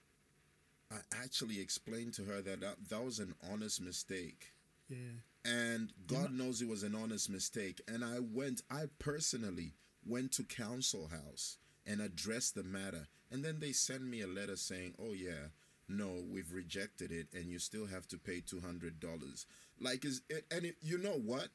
[0.90, 4.54] I actually explained to her that that, that was an honest mistake.
[4.88, 7.82] Yeah, and God knows it was an honest mistake.
[7.86, 9.74] And I went, I personally
[10.06, 13.08] went to council house and addressed the matter.
[13.32, 15.48] And then they send me a letter saying, "Oh yeah,
[15.88, 19.46] no, we've rejected it, and you still have to pay two hundred dollars."
[19.80, 20.44] Like is it?
[20.50, 21.48] And it, you know what?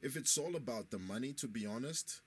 [0.00, 2.22] If it's all about the money, to be honest,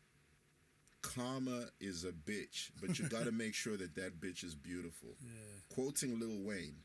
[1.01, 2.71] karma is a bitch.
[2.79, 5.73] But you got to make sure that that bitch is beautiful yeah.
[5.73, 6.77] quoting Lil Wayne.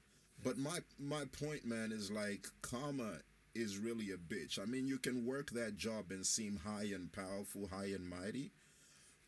[0.42, 3.18] But my my point, man, is like karma
[3.55, 4.61] is really a bitch.
[4.61, 8.53] I mean, you can work that job and seem high and powerful, high and mighty.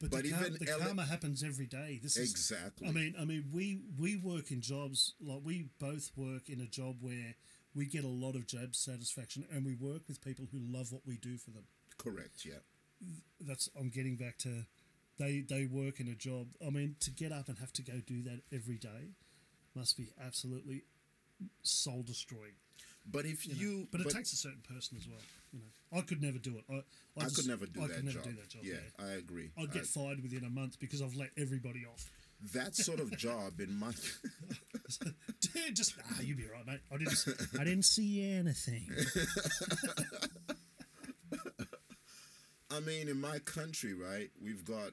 [0.00, 2.00] But, But the, even the ele- karma happens every day.
[2.02, 2.88] This is Exactly.
[2.88, 6.66] I mean, I mean, we we work in jobs like we both work in a
[6.66, 7.34] job where
[7.74, 11.02] we get a lot of job satisfaction, and we work with people who love what
[11.06, 11.64] we do for them.
[11.98, 12.46] Correct.
[12.46, 12.60] Yeah.
[13.40, 14.64] That's I'm getting back to
[15.18, 16.48] they they work in a job.
[16.66, 19.12] I mean, to get up and have to go do that every day
[19.74, 20.84] must be absolutely
[21.62, 22.54] soul destroying.
[23.10, 23.60] But if you know.
[23.60, 25.20] you, but it takes a certain person as well.
[25.52, 26.64] You know, I could never do it.
[26.70, 26.82] I, I,
[27.18, 28.24] I just- could never do I that could never job.
[28.24, 28.62] do that job.
[28.64, 29.50] yeah, Yeah, I agree.
[29.58, 32.08] I'd get I- fired within a month because I've let everybody off.
[32.54, 33.92] that sort of job in my
[35.52, 36.80] Dude, just ah, you'd be right, mate.
[36.92, 37.24] I didn't,
[37.58, 38.88] I didn't see anything.
[42.70, 44.92] I mean, in my country, right, we've got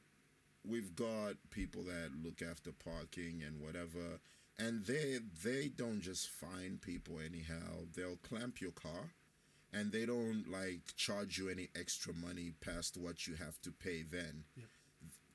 [0.67, 4.19] we've got people that look after parking and whatever,
[4.57, 7.85] and they they don't just fine people anyhow.
[7.95, 9.11] They'll clamp your car,
[9.73, 14.03] and they don't like charge you any extra money past what you have to pay.
[14.03, 14.67] Then, Yep.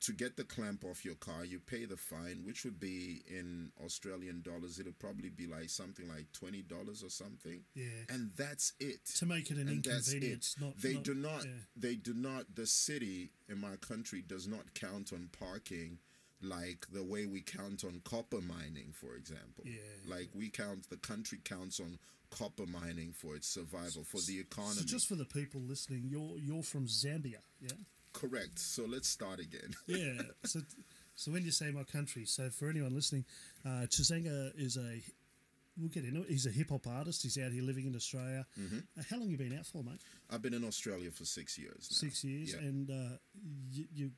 [0.01, 3.71] to get the clamp off your car, you pay the fine, which would be in
[3.85, 4.81] Australian dollars.
[4.81, 7.65] It'll probably be like something like twenty dollars or something.
[7.75, 7.87] Yeah.
[8.09, 10.61] and that's it To make it an and inconvenience, it.
[10.61, 11.51] not they not- do not yeah.
[11.77, 15.99] they do not the city in my country does not count on parking
[16.43, 19.81] like the way we count on copper mining for example Yeah.
[20.09, 21.99] like we count the country counts on
[22.31, 26.39] copper mining for its survival for the economy So just for the people listening, you're
[26.39, 27.71] you're from Zambia, yeah?
[28.13, 30.23] correct so let's start again Yeah.
[30.45, 30.61] so
[31.15, 33.25] so when you say my country, so for anyone listening,
[33.67, 35.01] uh, Chisenga is a
[35.79, 36.29] we'll get into it.
[36.31, 37.23] He's a hip hop artist.
[37.23, 38.45] He's out here living in Australia.
[38.59, 38.79] Mm-hmm.
[38.99, 40.01] Uh, how long you been out for, mate?
[40.31, 41.97] i've been in australia for six years now.
[42.09, 42.61] Six years, yeah.
[42.69, 43.17] and uh,
[43.71, 43.85] you.
[43.95, 44.11] you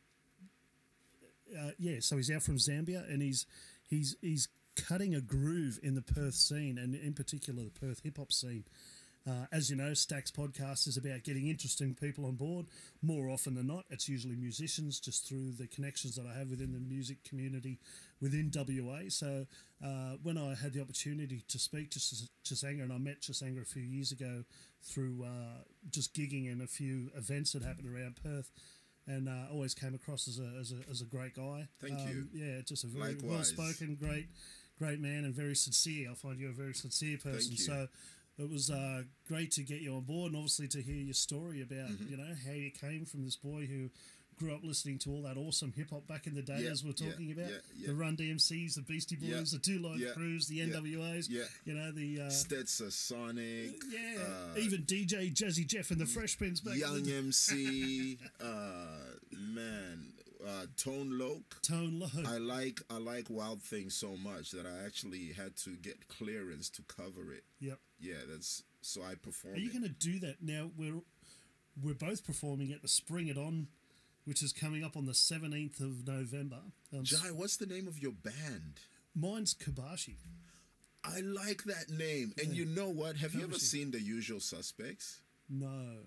[1.59, 3.47] uh, yeah, so he's out from Zambia, and he's
[3.89, 8.19] he's he's cutting a groove in the Perth scene, and in particular the Perth hip
[8.19, 8.65] hop scene.
[9.27, 12.67] Uh, as you know, Stacks podcast is about getting interesting people on board.
[13.01, 16.73] More often than not, it's usually musicians, just through the connections that I have within
[16.73, 17.79] the music community
[18.21, 19.09] within WA.
[19.09, 19.47] So
[19.83, 23.63] uh, when I had the opportunity to speak to Chis- Chisenga, and I met Chisenga
[23.63, 24.45] a few years ago
[24.83, 28.51] through uh, just gigging in a few events that happened around Perth.
[29.07, 31.69] And uh, always came across as a, as a, as a great guy.
[31.81, 32.27] Thank you.
[32.33, 34.29] Yeah, just a very well spoken, great,
[34.79, 36.11] great man, and very sincere.
[36.11, 37.57] I find you a very sincere person.
[37.57, 37.89] So
[38.39, 41.61] it was uh, great to get you on board, and obviously to hear your story
[41.63, 42.11] about Mm-hmm.
[42.11, 43.91] you know how you came from this boy who
[44.37, 46.83] grew up listening to all that awesome hip hop back in the day, Yeah, as
[46.85, 47.87] we're yeah, talking about yeah, yeah.
[47.89, 51.27] the Run DMCs, the Beastie Boys, Yeah, the Two yeah, Crews, the NWAs.
[51.29, 51.43] yeah.
[51.65, 56.61] you know the uh, Stetsasonic, yeah, uh, even DJ Jazzy Jeff and the Fresh Prince
[56.61, 58.47] back Young the MC, uh,
[59.33, 60.13] man,
[60.47, 61.61] uh, Tone Loc.
[61.63, 62.11] Tone Loc.
[62.27, 66.69] I like I like Wild Thing so much that I actually had to get clearance
[66.71, 67.45] to cover it.
[67.61, 67.79] yep.
[67.99, 69.55] Yeah, that's so I perform.
[69.55, 70.71] Are you going to do that now?
[70.77, 71.01] We're
[71.83, 73.67] we're both performing at the Spring It On,
[74.25, 76.61] which is coming up on the seventeenth of November.
[76.93, 78.81] Um, Jai, what's the name of your band?
[79.15, 80.17] mine's Kobashi.
[81.05, 82.33] I like that name.
[82.43, 83.17] And you know what?
[83.19, 85.21] Have you ever seen The Usual Suspects?
[85.49, 85.99] No.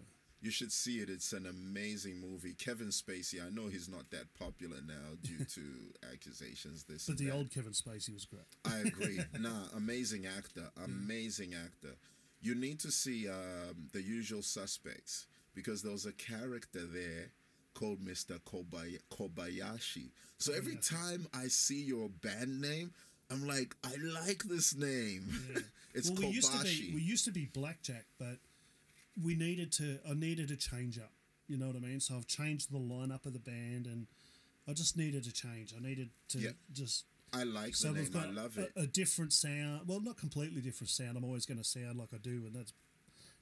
[0.42, 1.10] You should see it.
[1.10, 2.54] It's an amazing movie.
[2.54, 3.40] Kevin Spacey.
[3.46, 5.62] I know he's not that popular now due to
[6.14, 6.84] accusations.
[6.84, 7.34] This, But the that.
[7.34, 8.44] old Kevin Spacey was great.
[8.66, 9.20] I agree.
[9.40, 10.70] nah, amazing actor.
[10.84, 11.96] Amazing actor.
[12.42, 17.32] You need to see um, The Usual Suspects because there was a character there
[17.78, 18.40] called Mr.
[18.42, 20.10] Kobay- Kobayashi.
[20.40, 22.92] So every time I see your band name,
[23.30, 25.24] I'm like, I like this name.
[25.94, 28.38] it's well, we used to be we used to be Blackjack, but
[29.24, 30.00] we needed to.
[30.10, 31.12] I needed a change up.
[31.48, 32.00] You know what I mean?
[32.00, 34.08] So I've changed the lineup of the band, and
[34.68, 35.74] I just needed to change.
[35.78, 36.50] I needed to Yeah.
[36.74, 37.06] just.
[37.34, 38.12] I like So the name.
[38.16, 38.72] I love a, it.
[38.76, 39.82] a different sound.
[39.86, 41.18] Well, not completely different sound.
[41.18, 42.74] I'm always going to sound like I do, and that's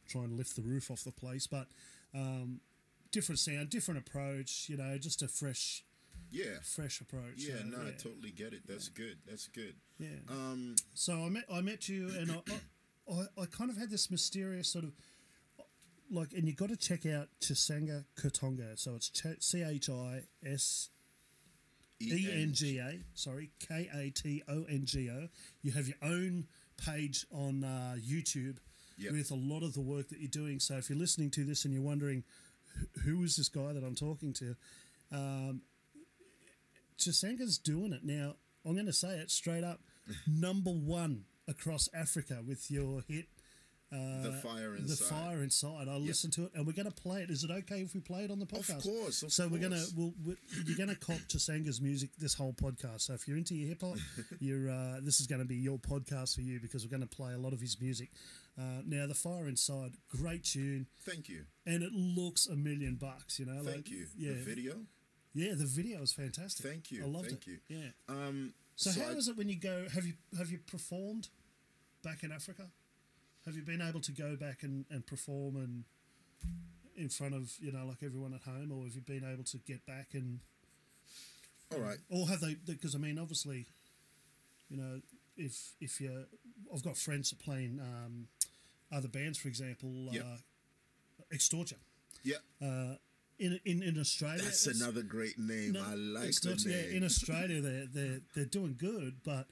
[0.10, 1.46] trying to lift the roof off the place.
[1.48, 1.68] But
[2.14, 2.60] um,
[3.16, 4.68] different sound, different approach.
[4.68, 5.84] You know, just a fresh,
[6.30, 6.60] yeah.
[6.64, 7.38] fresh approach.
[7.38, 8.68] Yeah, uh, no, I totally get it.
[8.68, 9.18] That's good.
[9.26, 9.76] That's good.
[9.98, 10.10] Yeah.
[10.30, 13.90] Um, So I met I met you, and I, I, I, I kind of had
[13.90, 14.92] this mysterious sort of
[16.12, 18.78] like, and you got to check out Chisenga Katonga.
[18.78, 20.90] So it's C H I S
[22.02, 23.00] E N G A.
[23.14, 25.30] Sorry, K A T O N G O.
[25.62, 26.48] You have your own
[26.78, 28.58] page on uh, YouTube
[28.98, 29.12] Yep.
[29.12, 30.58] with a lot of the work that you're doing.
[30.62, 32.24] So if you're listening to this and you're wondering
[33.04, 34.56] "Who- is this guy that I'm talking to,
[35.12, 35.62] um,
[36.98, 38.36] Chisenga's doing it now.
[38.66, 39.82] I'm going to say it straight up,
[40.28, 43.28] number one across Africa with your hit.
[43.92, 44.98] Uh, The Fire inside.
[44.98, 45.88] The fire inside.
[45.88, 47.30] I listened to it, and we're going to play it.
[47.30, 48.78] Is it okay if we play it on the podcast?
[48.78, 50.36] Of course, of so we're gonna we'll, we
[50.66, 53.02] you're gonna cop Chisenga's music this whole podcast.
[53.02, 53.98] So if you're into your hip hop,
[54.40, 57.16] you're uh, this is going to be your podcast for you because we're going to
[57.16, 58.10] play a lot of his music.
[58.58, 61.46] Uh, now the fire inside, great tune, Thank you.
[61.66, 63.38] and it looks a million bucks.
[63.40, 64.08] You know, Thank like, you.
[64.18, 64.76] Yeah, The video?
[65.34, 66.66] yeah, the video is fantastic.
[66.66, 67.04] Thank you.
[67.04, 67.60] I loved Thank it.
[67.68, 67.92] Thank you.
[68.08, 68.16] Yeah.
[68.28, 69.88] Um, So, how I- is it when you go?
[69.90, 71.28] Have you have you performed
[72.02, 72.72] back in Africa?
[73.46, 75.84] Have you been able to go back and, and perform and
[76.96, 79.58] in front of you know like everyone at home, or have you been able to
[79.60, 80.40] get back and
[81.74, 81.98] All right.
[82.10, 82.56] or have they?
[82.56, 83.66] Because I mean, obviously,
[84.70, 85.02] you know,
[85.38, 86.26] if if you,
[86.74, 88.28] I've got friends that playing um,
[88.92, 90.24] other bands, for example, Yep.
[90.26, 90.38] uh,
[91.32, 91.78] Extortion.
[92.24, 92.36] Yeah.
[92.62, 92.96] Uh,
[93.40, 95.74] in, in in Australia, That's another great name.
[95.74, 96.76] no, I like the name.
[96.92, 99.48] Yeah, in Australia, they're they're they're doing good, but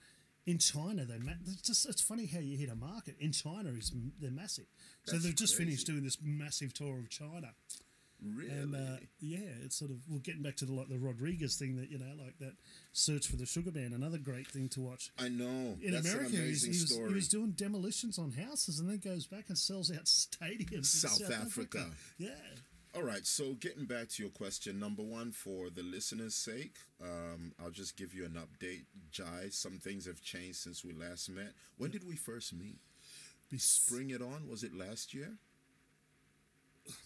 [0.46, 3.16] in China, they're ma- it's just it's funny how you hit a market.
[3.20, 3.92] In China, is
[4.22, 4.66] they're massive.
[5.06, 7.54] So That's they've just finished doing this massive tour of China,
[8.36, 8.50] really?
[8.50, 11.76] and uh, yeah, it's sort of well, getting back to the like the Rodriguez thing
[11.78, 12.54] that you know, like that
[12.92, 13.94] search for the Sugar Man.
[13.94, 15.12] Another great thing to watch.
[15.20, 15.78] I know.
[15.82, 17.10] In That's America, an he's, amazing he, was, story.
[17.10, 20.84] he was doing demolitions on houses and then goes back and sells out stadiums in
[20.84, 21.86] South South, Africa.
[22.18, 22.30] Yeah.
[22.96, 27.52] All right, so getting back to your question, number one, for the listeners' sake, um,
[27.60, 28.84] I'll just give you an update.
[29.10, 31.54] Jai, some things have changed since we last met.
[31.78, 32.78] When did we first meet?
[33.50, 33.60] Be
[33.90, 34.48] Bring it on?
[34.48, 35.38] Was it last year?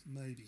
[0.05, 0.47] maybe.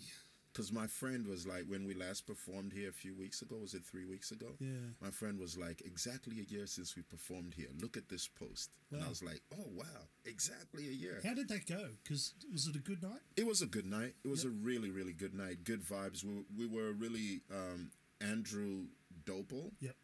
[0.52, 3.72] Because my friend was like, when we last performed here a few weeks ago, was
[3.74, 4.48] it three weeks ago?
[4.58, 4.68] Yeah.
[5.00, 7.68] My friend was like, exactly a year since we performed here.
[7.80, 8.70] Look at this post.
[8.92, 11.20] And I was like, oh, wow, exactly a year.
[11.24, 11.86] How did that go?
[12.02, 13.20] Because was it a good night?
[13.36, 14.14] It was a good night.
[14.24, 14.52] It was Yep.
[14.52, 15.62] a really, really good night.
[15.62, 16.24] Good vibes.
[16.24, 18.86] We, we were really um, Andrew
[19.24, 19.70] Dopel.
[19.80, 19.94] Yep.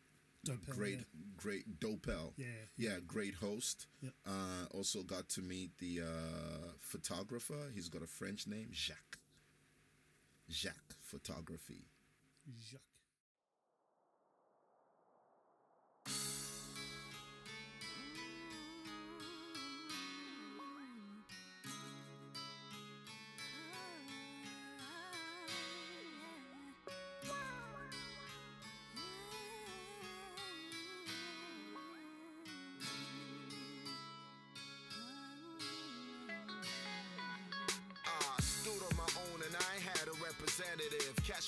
[0.49, 1.05] Me, Great, yeah.
[1.37, 2.33] great Dopel.
[2.37, 2.47] Yeah.
[2.77, 3.87] Yeah, great host.
[4.01, 4.13] Yep.
[4.25, 7.73] Uh, also got to meet the uh, photographer.
[7.75, 9.19] He's got a French name, Jacques.
[10.49, 11.85] Jacques Photography.
[12.47, 12.81] Jacques.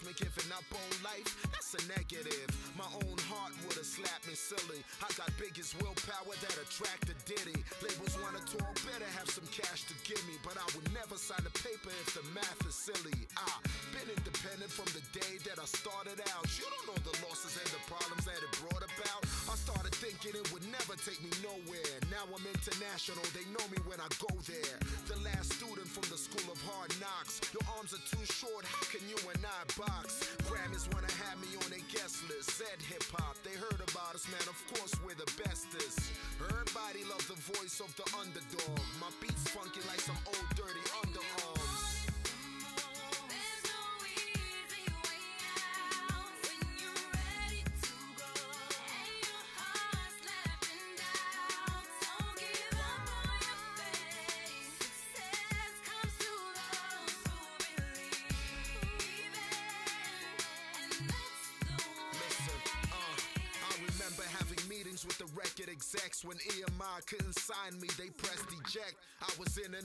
[0.04, 1.47] Me giving up on life,
[1.78, 2.48] a negative.
[2.74, 4.82] My own heart would've slapped me silly.
[5.02, 7.62] I got biggest willpower that attracted Diddy.
[7.82, 11.42] Labels wanna talk better, have some cash to give me, but I would never sign
[11.46, 13.26] a paper if the math is silly.
[13.38, 13.50] I
[13.94, 16.46] been independent from the day that I started out.
[16.58, 19.22] You don't know the losses and the problems that it brought about.
[19.50, 21.96] I started thinking it would never take me nowhere.
[22.10, 24.78] Now I'm international, they know me when I go there.
[25.10, 27.40] The last student from the school of hard knocks.
[27.54, 30.24] Your arms are too short, how can you and I box?
[30.46, 32.50] Grammys wanna have me on their guest list.
[32.50, 34.46] Said hip hop, they heard about us, man.
[34.48, 36.12] Of course we're the bestest.
[36.40, 38.80] Everybody love the voice of the underdog.
[39.00, 41.57] My beats funky like some old dirty underarms.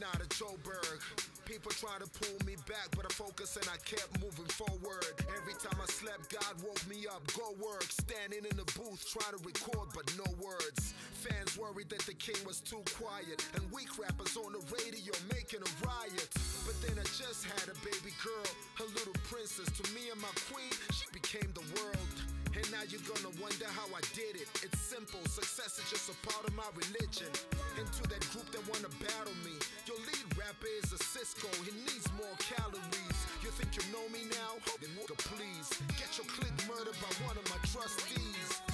[0.03, 0.99] Out of Joburg.
[1.45, 5.03] People trying to pull me back, but I focus and I kept moving forward.
[5.35, 7.23] Every time I slept, God woke me up.
[7.35, 10.95] Go work, standing in the booth trying to record, but no words.
[11.19, 15.63] Fans worried that the king was too quiet, and weak rappers on the radio making
[15.63, 16.31] a riot.
[16.67, 19.67] But then I just had a baby girl, a little princess.
[19.67, 22.11] To me and my queen, she became the world.
[22.55, 24.47] And now you're gonna wonder how I did it.
[24.61, 26.32] It's simple, success is just a part
[26.63, 27.27] my religion.
[27.77, 29.51] And to that group that wanna battle me,
[29.83, 33.17] your lead rapper is a Cisco, he needs more calories.
[33.43, 34.55] You think you know me now?
[34.79, 35.67] Then please
[35.99, 38.72] get your click murdered by one of my trustees.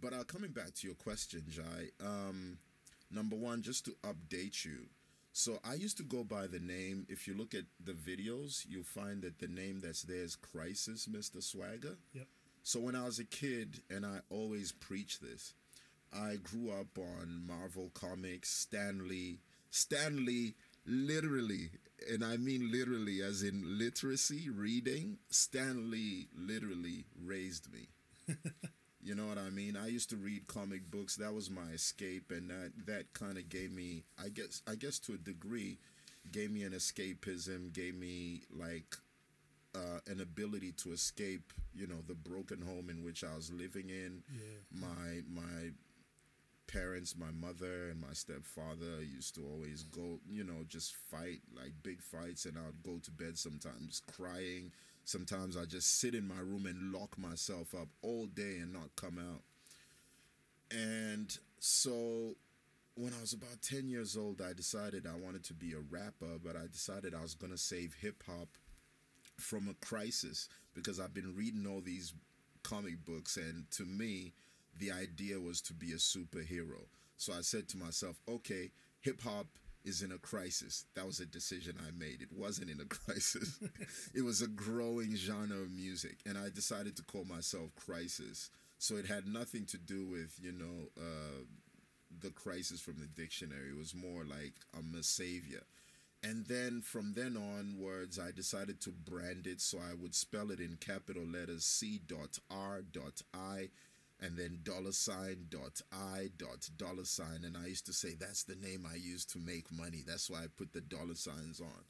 [0.00, 1.90] But uh, coming back to your question, Jai.
[2.04, 2.58] Um,
[3.10, 4.86] number one, just to update you.
[5.32, 7.06] So I used to go by the name.
[7.08, 11.06] If you look at the videos, you'll find that the name that's there is Crisis,
[11.06, 11.42] Mr.
[11.42, 11.96] Swagger.
[12.12, 12.26] Yep.
[12.62, 15.54] So when I was a kid, and I always preach this,
[16.12, 19.38] I grew up on Marvel Comics, Stan Lee,
[19.70, 20.54] Stanley,
[20.86, 21.70] literally,
[22.10, 25.18] and I mean literally, as in literacy, reading.
[25.30, 27.87] Stan Lee literally raised me.
[29.08, 29.74] You know what I mean?
[29.74, 31.16] I used to read comic books.
[31.16, 34.98] That was my escape, and that that kind of gave me, I guess, I guess
[35.00, 35.78] to a degree,
[36.30, 37.72] gave me an escapism.
[37.72, 38.94] Gave me like
[39.74, 43.88] uh, an ability to escape, you know, the broken home in which I was living
[43.88, 44.22] in.
[44.30, 44.60] Yeah.
[44.78, 45.70] My my
[46.66, 51.72] parents, my mother and my stepfather used to always go, you know, just fight like
[51.82, 54.70] big fights, and I'd go to bed sometimes crying.
[55.08, 58.94] Sometimes I just sit in my room and lock myself up all day and not
[58.94, 59.40] come out.
[60.70, 62.34] And so
[62.94, 66.36] when I was about 10 years old, I decided I wanted to be a rapper,
[66.44, 68.48] but I decided I was going to save hip hop
[69.38, 72.12] from a crisis because I've been reading all these
[72.62, 74.34] comic books, and to me,
[74.78, 76.84] the idea was to be a superhero.
[77.16, 79.46] So I said to myself, okay, hip hop
[79.84, 80.84] is in a crisis.
[80.94, 82.20] That was a decision I made.
[82.22, 83.58] It wasn't in a crisis.
[84.14, 88.50] it was a growing genre of music, and I decided to call myself Crisis.
[88.78, 91.44] So it had nothing to do with you know uh,
[92.20, 93.70] the crisis from the dictionary.
[93.70, 95.62] It was more like I'm a savior.
[96.22, 100.58] And then from then onwards, I decided to brand it so I would spell it
[100.60, 103.68] in capital letters C dot R dot I
[104.20, 107.44] and then dollar sign dot I dot dollar sign.
[107.44, 110.02] And I used to say that's the name I use to make money.
[110.06, 111.84] That's why I put the dollar signs on.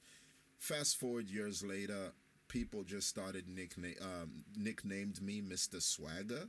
[0.59, 2.12] Fast forward years later,
[2.49, 5.81] people just started nickname um, nicknamed me Mr.
[5.81, 6.49] Swagger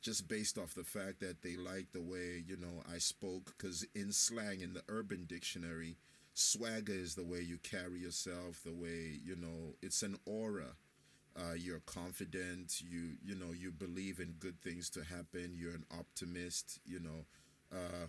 [0.00, 3.86] just based off the fact that they liked the way you know I spoke because
[3.94, 5.96] in slang in the urban dictionary
[6.34, 10.76] swagger is the way you carry yourself the way you know it's an aura
[11.36, 15.84] uh, you're confident you you know you believe in good things to happen you're an
[15.98, 17.24] optimist you know
[17.72, 18.06] uh,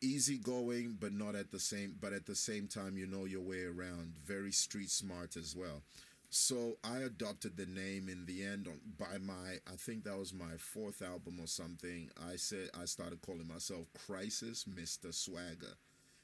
[0.00, 3.64] easygoing but not at the same but at the same time you know your way
[3.64, 5.82] around very street smart as well
[6.30, 10.56] so I adopted the name in the end by my I think that was my
[10.58, 12.10] fourth album or something.
[12.30, 15.10] I said I started calling myself Crisis Mr.
[15.10, 15.74] Swagger.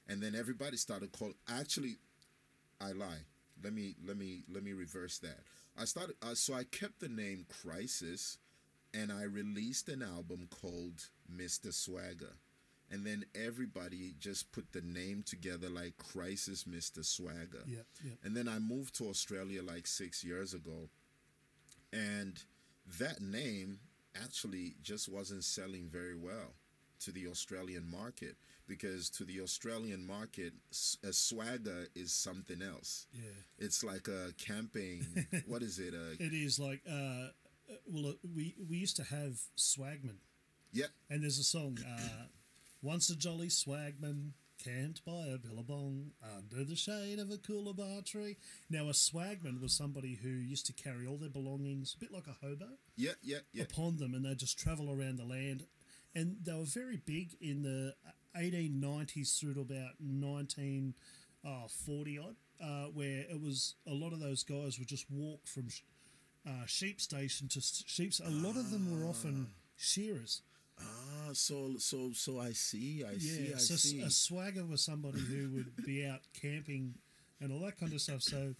[0.08, 1.96] And then everybody started calling actually
[2.80, 3.22] I lie.
[3.62, 5.40] Let me let me let me reverse that.
[5.78, 8.38] I started uh, so I kept the name Crisis
[8.92, 11.72] and I released an album called Mr.
[11.72, 12.36] Swagger.
[12.90, 17.04] And then everybody just put the name together like Crisis Mr.
[17.04, 17.64] Swagger.
[17.66, 18.14] Yep, yep.
[18.22, 20.90] And then I moved to Australia like six years ago.
[21.92, 22.40] And
[23.00, 23.80] that name
[24.22, 26.54] actually just wasn't selling very well
[27.00, 28.36] to the Australian market
[28.66, 30.52] because to the Australian market,
[31.02, 33.06] a swagger is something else.
[33.12, 33.30] Yeah.
[33.58, 35.06] It's like a camping,
[35.46, 35.94] what is it?
[35.94, 40.16] A, It is like, uh, uh, well, uh, we, we used to have Swagman.
[40.72, 42.26] yeah, And there's a song, uh,
[42.82, 48.36] Once a Jolly Swagman camped by a billabong under the shade of a coolabah tree.
[48.70, 52.26] Now, a swagman was somebody who used to carry all their belongings, a bit like
[52.26, 53.64] a hobo, yeah, yeah, yeah.
[53.64, 55.64] upon them, and they'd just travel around the land.
[56.14, 57.94] And they were very big in the
[58.36, 64.78] 1890s through to about 1940 odd, uh, where it was a lot of those guys
[64.78, 65.68] would just walk from
[66.46, 68.12] uh, sheep station to sheep.
[68.24, 70.42] A lot of them were often shearers.
[70.80, 74.00] Ah, so so so I see, I see, I so see.
[74.00, 76.94] a swagger was somebody who would be out camping
[77.40, 78.22] and all that kind of stuff.
[78.22, 78.54] So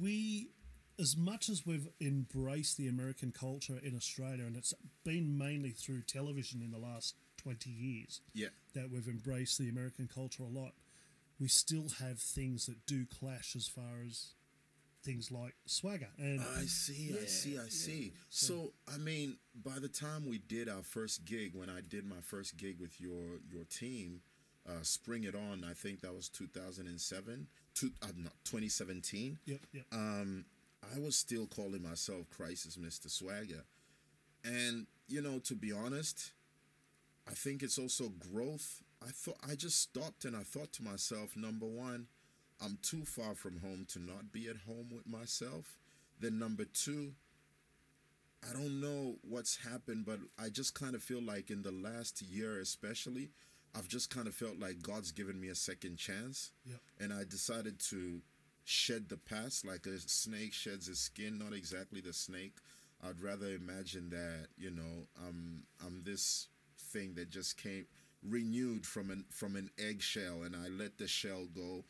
[0.00, 0.50] we,
[0.98, 4.74] as much as we've embraced the American culture in Australia, and it's
[5.04, 10.08] been mainly through television in the last twenty years yeah, that we've embraced the American
[10.12, 10.72] culture a lot,
[11.40, 14.32] we still have things that do clash as far as
[15.02, 16.08] things like swagger.
[16.18, 17.68] And I see, I see, I yeah.
[17.68, 18.12] see.
[18.28, 22.20] So, I mean, by the time we did our first gig, when I did my
[22.22, 24.20] first gig with your your team,
[24.68, 29.38] uh, Spring It On, I think that was 2007, two, uh, not 2017.
[29.46, 29.84] Yep, yep.
[29.92, 30.44] Um,
[30.94, 33.10] I was still calling myself Crisis Mr.
[33.10, 33.64] Swagger.
[34.44, 36.32] And, you know, to be honest,
[37.30, 38.82] I think it's also growth.
[39.02, 42.06] I thought I just stopped and I thought to myself, number one,
[42.62, 45.78] I'm too far from home to not be at home with myself.
[46.18, 47.12] Then number two,
[48.48, 52.20] I don't know what's happened, but I just kind of feel like in the last
[52.20, 53.30] year, especially,
[53.74, 56.50] I've just kind of felt like God's given me a second chance.
[56.66, 56.80] Yep.
[57.00, 58.20] And I decided to
[58.64, 62.56] shed the past like a snake sheds its skin, not exactly the snake.
[63.02, 66.48] I'd rather imagine that, you know, I'm I'm this
[66.92, 67.86] thing that just came
[68.28, 71.84] renewed from an from an eggshell and I let the shell go.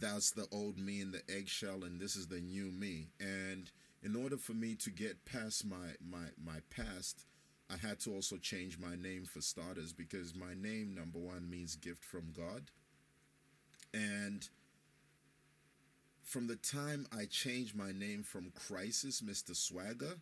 [0.00, 3.08] That's the old me in the eggshell and this is the new me.
[3.20, 3.70] And
[4.02, 7.24] in order for me to get past my my my past
[7.70, 11.76] i had to also change my name for starters because my name number one means
[11.76, 12.70] gift from god.
[13.94, 14.48] And
[16.22, 20.14] from the time i changed my name from crisis mr swagger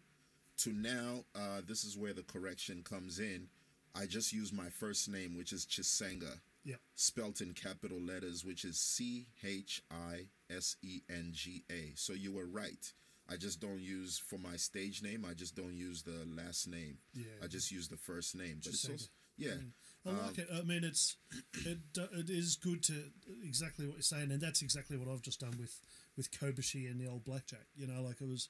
[0.56, 3.48] to now uh, this is where the correction comes in
[3.94, 6.78] i just use my first name which is Chisenga Yep.
[6.94, 11.92] spelt in capital letters, which is C H I S E N G A.
[11.94, 12.92] So you were right.
[13.30, 15.24] I just don't use for my stage name.
[15.28, 16.98] I just don't use the last name.
[17.14, 17.24] Yeah.
[17.42, 18.60] I just use the first name.
[18.62, 18.92] But also,
[19.38, 19.52] yeah.
[19.52, 19.70] Mm.
[20.06, 20.48] I like it.
[20.52, 21.16] I mean, it's
[21.64, 22.94] it uh, it is good to
[23.42, 25.78] exactly what you're saying, and that's exactly what I've just done with
[26.16, 27.66] with Kobashi and the old Blackjack.
[27.76, 28.48] You know, like it was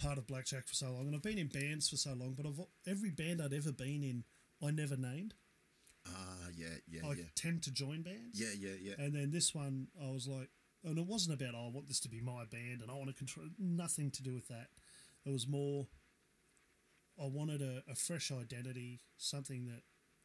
[0.00, 2.46] part of Blackjack for so long, and I've been in bands for so long, but
[2.46, 4.24] I've every band I'd ever been in,
[4.62, 5.34] I never named.
[6.06, 7.24] Ah, yeah, yeah, I yeah.
[7.34, 8.40] tend to join bands.
[8.40, 8.94] Yeah, yeah, yeah.
[8.98, 10.48] And then this one, I was like,
[10.84, 13.08] and it wasn't about oh, I want this to be my band and I want
[13.08, 13.46] to control.
[13.58, 14.68] Nothing to do with that.
[15.26, 15.86] It was more.
[17.22, 19.82] I wanted a, a fresh identity, something that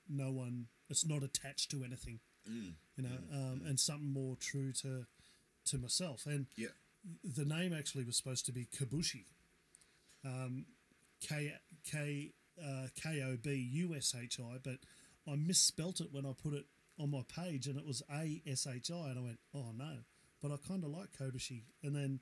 [0.08, 0.68] no one.
[0.90, 2.20] It's not attached to anything.
[2.48, 5.06] you know, um, and something more true to
[5.66, 6.26] to myself.
[6.26, 6.68] And Yeah.
[7.24, 9.26] the name actually was supposed to be Kobushi,
[10.24, 10.66] um,
[11.22, 12.32] K K
[12.64, 14.78] uh, K O B U S H I, but
[15.28, 16.66] I misspelt it when I put it
[17.00, 19.98] on my page, and it was A S H I, and I went, oh no,
[20.42, 22.20] but I kind of like Kobashi, and then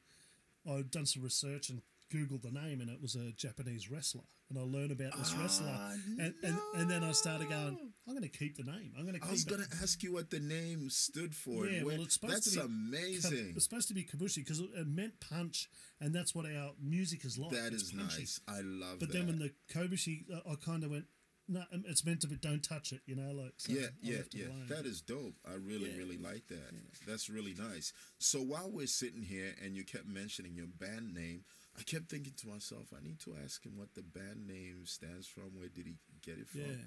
[0.70, 1.82] I'd done some research and
[2.14, 5.68] googled the name, and it was a Japanese wrestler, and I learned about this wrestler,
[5.74, 9.04] Ah, and, and and then I started going, I'm going to keep the name, I'm
[9.04, 11.66] going to keep I was gonna ask you what the name stood for.
[11.66, 13.54] Yeah, well, it's supposed that's to be amazing.
[13.56, 17.38] It's supposed to be kobushi because it meant punch, and that's what our music is
[17.38, 17.52] like.
[17.52, 18.20] that It's is punchy.
[18.22, 18.40] nice.
[18.48, 19.18] I love But that.
[19.18, 21.06] then when the kobushi, uh, I kind of went,
[21.50, 22.38] no, um, it's meant to be.
[22.38, 24.46] Don't touch it, you know, like so yeah, yeah, yeah.
[24.46, 24.68] alone.
[24.70, 25.36] That is dope.
[25.46, 25.98] I really, Yeah.
[25.98, 26.72] really like that.
[27.06, 27.92] That's really nice.
[28.18, 31.44] So while we're sitting here and you kept mentioning your band name,
[31.78, 35.28] I kept thinking to myself, I need to ask him what the band name stands
[35.28, 35.56] from.
[35.56, 36.62] Where did he get it from?
[36.62, 36.86] yeah,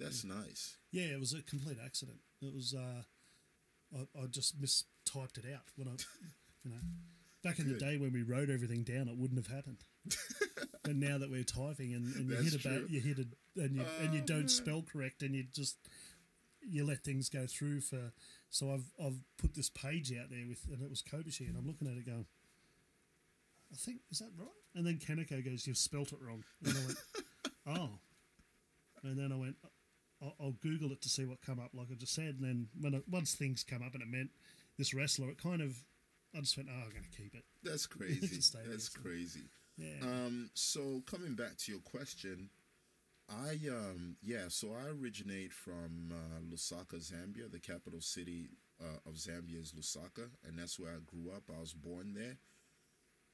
[0.00, 0.76] That's nice.
[0.90, 1.04] yeah.
[1.12, 2.18] It was a complete accident.
[2.40, 2.74] It was.
[2.74, 3.02] Uh,
[3.94, 5.92] I, I just mistyped it out when I,
[6.64, 6.80] you know,
[7.44, 9.84] back in the day when we wrote everything down, it wouldn't have happened.
[10.82, 12.86] but now that we're typing and, and you That's hit a ba- true.
[12.90, 14.48] you hit it and you and you Oh, don't man.
[14.48, 15.76] spell correct and you just
[16.66, 18.12] you let things go through for.
[18.50, 21.66] So I've I've put this page out there with and it was Kobashi and I'm
[21.66, 22.26] looking at it going.
[23.74, 24.48] I think is that right?
[24.76, 26.98] And then Kaneko goes, "You've spelt it wrong." And I went,
[27.66, 27.90] "Oh,"
[29.02, 29.56] and then I went,
[30.22, 32.68] I'll, "I'll Google it to see what come up." Like I just said, and then
[32.80, 34.30] when it, once things come up and it meant
[34.78, 35.76] this wrestler, it kind of
[36.36, 38.40] I just went, "Oh, I'm going to keep it." That's crazy.
[38.40, 39.48] Stay there, That's so- crazy.
[39.76, 40.02] Yeah.
[40.02, 42.48] Um, so coming back to your question,
[43.28, 47.50] I um yeah, so I originate from uh, Lusaka, Zambia.
[47.50, 48.50] The capital city
[48.80, 51.42] uh, of Zambia is Lusaka, and that's where I grew up.
[51.56, 52.36] I was born there,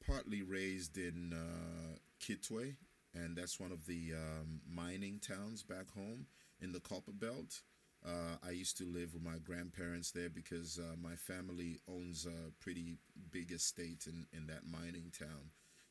[0.07, 2.75] partly raised in uh, Kitwe,
[3.15, 6.27] and that's one of the um, mining towns back home
[6.61, 7.61] in the Copper Belt.
[8.05, 12.51] Uh, I used to live with my grandparents there because uh, my family owns a
[12.63, 12.97] pretty
[13.31, 15.51] big estate in, in that mining town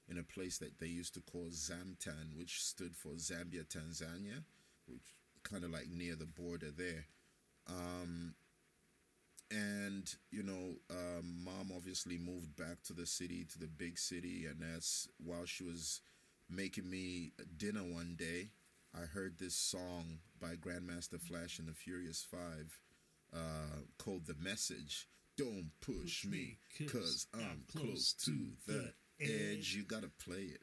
[0.10, 4.44] in a place that they used to call Zamtan, which stood for Zambia, Tanzania,
[4.88, 5.04] which
[5.44, 7.06] kind of like near the border there.
[7.68, 8.34] Um,
[9.52, 14.46] and you know, um, mom obviously moved back to the city, to the big city,
[14.46, 16.02] and that's while she was
[16.50, 18.50] making me dinner one day,
[18.96, 22.80] I heard this song by Grandmaster Flash and the Furious Five,
[23.34, 28.32] uh, called "The Message." Don't push me, cause I'm close to
[28.68, 29.74] the edge.
[29.76, 30.62] You gotta play it.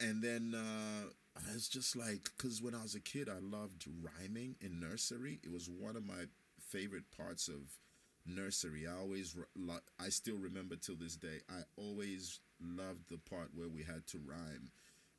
[0.00, 3.86] And then uh, I was just like, because when I was a kid, I loved
[4.02, 5.40] rhyming in nursery.
[5.42, 6.24] It was one of my
[6.68, 7.78] favorite parts of
[8.26, 8.86] nursery.
[8.86, 9.36] I always,
[9.98, 11.40] I still remember till this day.
[11.48, 14.70] I always loved the part where we had to rhyme.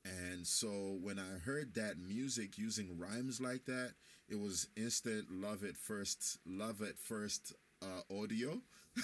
[0.06, 3.94] And so when I heard that music using rhymes like that,
[4.28, 8.62] it was instant love at first, love at first uh, audio.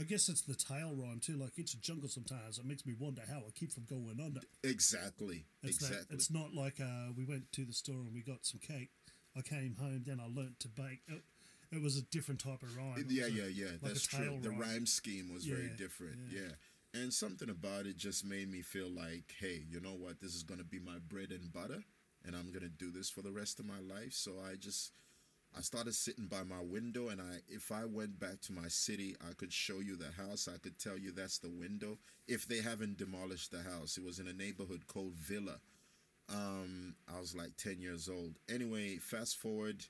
[0.00, 1.36] I guess it's the tail rhyme too.
[1.36, 2.58] Like it's a jungle sometimes.
[2.58, 4.40] It makes me wonder how I keep from going under.
[4.62, 5.44] Exactly.
[5.62, 5.98] It's exactly.
[6.08, 8.90] That, it's not like uh, we went to the store and we got some cake.
[9.36, 11.02] I came home, then I learnt to bake.
[11.08, 11.22] It,
[11.72, 13.04] it was a different type of rhyme.
[13.08, 13.66] Yeah, yeah, yeah.
[13.82, 14.24] like That's true.
[14.24, 14.60] tail The rhyme.
[14.60, 16.16] rhyme scheme was very different.
[16.32, 16.40] yeah.
[16.42, 16.52] Yeah.
[17.02, 20.18] And something about it just made me feel like, hey, you know what?
[20.20, 21.84] This is going to be my bread and butter,
[22.26, 24.12] and I'm going to do this for the rest of my life.
[24.12, 24.92] So I just.
[25.56, 29.16] I started sitting by my window, and I, if I went back to my city,
[29.28, 30.46] I could show you the house.
[30.46, 31.98] I could tell you that's the window.
[32.28, 35.56] If they haven't demolished the house, it was in a neighborhood called Villa.
[36.28, 38.38] Um, I was like ten years old.
[38.48, 39.84] Anyway, fast forward.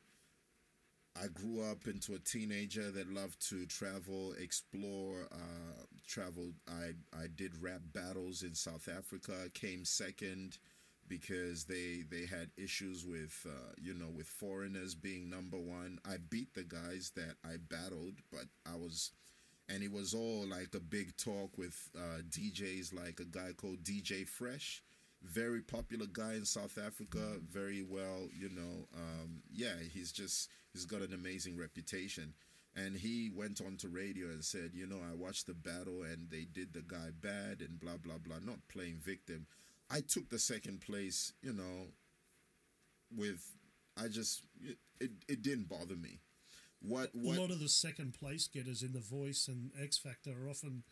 [1.23, 6.53] I grew up into a teenager that loved to travel, explore, uh, travel.
[6.67, 9.51] I I did rap battles in South Africa.
[9.53, 10.59] Came second
[11.09, 15.99] because they they had issues with uh, you know with foreigners being number one.
[16.07, 19.11] I beat the guys that I battled, but I was,
[19.69, 23.85] and it was all like a big talk with uh, DJs like a guy called
[23.85, 24.83] DJ Fresh
[25.23, 30.85] very popular guy in South Africa, very well, you know, um, yeah, he's just he's
[30.85, 32.35] got an amazing reputation.
[32.77, 36.31] And he went on to radio and said, you know, I watched the battle and
[36.31, 39.47] they did the guy bad and blah blah blah, not playing victim.
[39.91, 41.89] I took the second place, you know,
[43.17, 43.53] with
[43.97, 46.21] I just it it, it didn't bother me.
[46.83, 50.49] What A lot of the second place getters in The Voice and X Factor are
[50.49, 50.83] often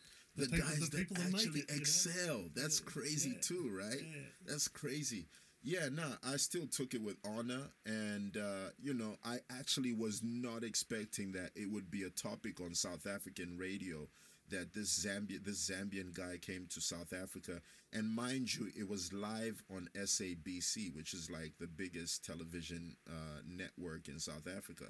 [0.46, 1.80] the, people, guys the that that, make actually it, you know?
[1.80, 2.44] excel.
[2.54, 4.02] That's Yeah, crazy yeah, too, right?
[4.02, 4.22] yeah.
[4.46, 5.26] That's crazy.
[5.62, 10.22] Yeah, nah, I still took it with honor, and uh, you know, I actually was
[10.22, 14.08] not expecting that it would be a topic on South African radio
[14.50, 17.60] that this Zambia this Zambian guy came to South Africa,
[17.92, 23.40] and mind you, it was live on SABC, which is like the biggest television uh,
[23.46, 24.86] network in South Africa.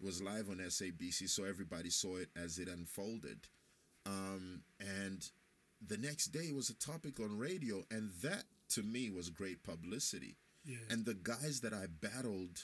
[0.00, 3.48] It was live on SABC, so everybody saw it as it unfolded.
[4.08, 5.28] Um, and
[5.86, 10.36] the next day was a topic on radio, and that to me was great publicity.
[10.64, 10.76] Yeah.
[10.90, 12.62] And the guys that I battled,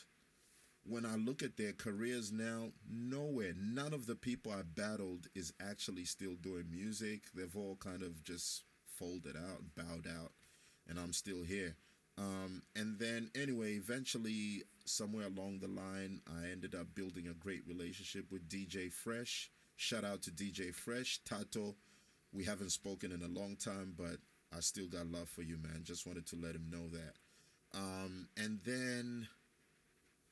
[0.85, 5.53] when I look at their careers now, nowhere, none of the people I battled is
[5.61, 7.23] actually still doing music.
[7.35, 8.63] They've all kind of just
[8.99, 10.33] folded out, bowed out,
[10.89, 11.77] and I'm still here.
[12.17, 17.63] Um, and then, anyway, eventually, somewhere along the line, I ended up building a great
[17.67, 19.51] relationship with DJ Fresh.
[19.77, 21.75] Shout out to DJ Fresh, Thato.
[22.33, 24.19] We haven't spoken in a long time, but
[24.57, 25.83] I still got love for you, man.
[25.85, 27.15] Just wanted to let him know that.
[27.77, 29.29] Um, and then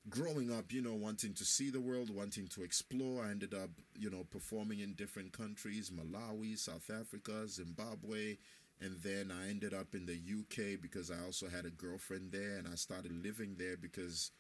[0.09, 3.71] growing up, you know, wanting to see the world, wanting to explore, I ended up,
[3.97, 8.37] you know, performing in different countries Malawi, South Africa, Zimbabwe.
[8.81, 12.57] And then I ended up in the UK because I also had a girlfriend there
[12.59, 14.33] and I started living there because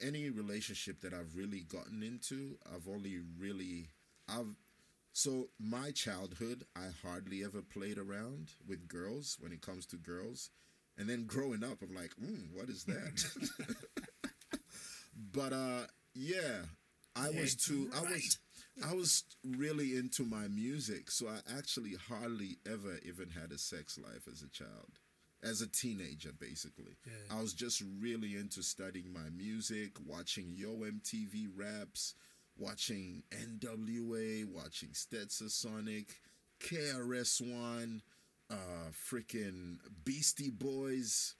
[0.00, 3.88] any relationship that I've really gotten into, I've only really,
[4.28, 4.56] I've,
[5.12, 10.50] so my childhood, I hardly ever played around with girls when it comes to girls.
[10.98, 13.24] And then growing up, I'm like, mm, what is that?
[15.32, 16.64] but uh, yeah,
[17.16, 17.90] I was too.
[17.94, 18.38] I was.
[18.88, 23.98] I was really into my music, so I actually hardly ever even had a sex
[23.98, 24.98] life as a child,
[25.42, 26.96] as a teenager, basically.
[27.04, 27.36] Yeah.
[27.36, 32.14] I was just really into studying my music, watching Yo MTV raps,
[32.62, 36.06] watching NWA, watching Stetsasonic,
[36.60, 38.02] KRS One,
[38.50, 41.34] uh, freaking Beastie Boys.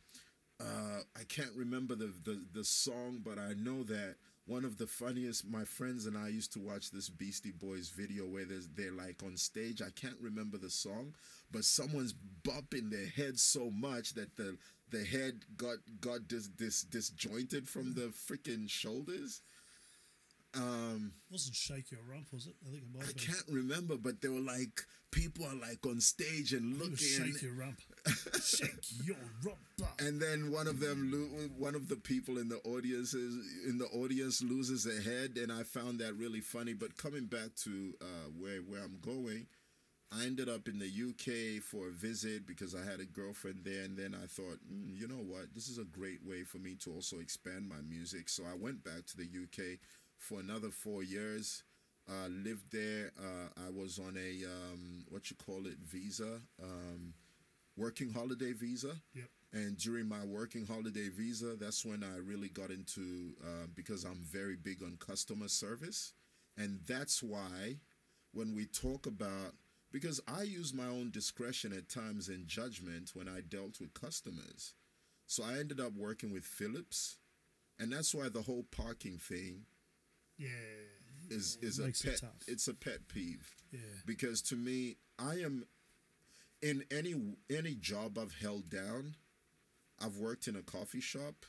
[0.60, 4.16] Uh, I can't remember the, the the song, but I know that
[4.46, 5.48] one of the funniest.
[5.48, 9.36] My friends and I used to watch this Beastie Boys video where they're like on
[9.36, 9.80] stage.
[9.80, 11.14] I can't remember the song,
[11.50, 14.56] but someone's bumping their head so much that the
[14.90, 19.40] the head got got dis, dis, disjointed from the freaking shoulders.
[20.54, 22.54] Um, wasn't Shake Your Rump, was it?
[22.66, 26.00] I think it might I can't remember, but they were like people are like on
[26.00, 26.96] stage and looking.
[26.96, 27.80] Shake Your Rump.
[28.42, 28.70] Shake
[29.04, 29.58] Your Rump.
[29.98, 33.34] and then one of them lo- one of the people in the audience is,
[33.66, 37.54] in the audience loses a head and i found that really funny but coming back
[37.56, 39.46] to uh, where where i'm going
[40.12, 43.82] i ended up in the uk for a visit because i had a girlfriend there
[43.84, 46.74] and then i thought mm, you know what this is a great way for me
[46.74, 49.78] to also expand my music so i went back to the uk
[50.22, 51.64] for another four years.
[52.10, 57.14] Uh, lived there uh, i was on a um, what you call it visa um,
[57.76, 58.94] working holiday visa.
[59.14, 59.24] Yep.
[59.52, 64.20] and during my working holiday visa, that's when I really got into uh, because I'm
[64.24, 66.12] very big on customer service,
[66.56, 67.76] and that's why
[68.32, 69.54] when we talk about
[69.92, 74.74] because I use my own discretion at times in judgment when I dealt with customers,
[75.26, 77.18] so I ended up working with Philips,
[77.78, 79.66] and that's why the whole parking thing
[80.42, 81.36] Yeah.
[81.36, 82.20] is is a pet.
[82.20, 82.30] tough.
[82.46, 83.80] it's a pet peeve Yeah.
[84.06, 85.64] because to me i am
[86.60, 87.14] in any
[87.50, 89.16] any job i've held down
[90.00, 91.46] i've worked in a coffee shop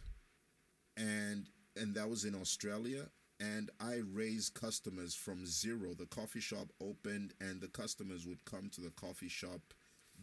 [0.98, 3.06] and and that was in australia
[3.40, 8.70] and i raised customers from zero the coffee shop opened and the customers would come
[8.70, 9.74] to the coffee shop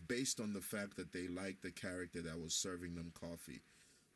[0.07, 3.63] based on the fact that they liked the character that was serving them coffee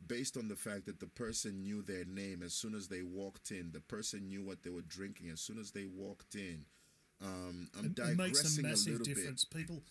[0.07, 3.51] based on the fact that the person knew their name as soon as they walked
[3.51, 6.64] in the person knew what they were drinking as soon as they walked in
[7.22, 9.45] um, i'm It, it makes a digressing a, massive little difference.
[9.45, 9.82] People,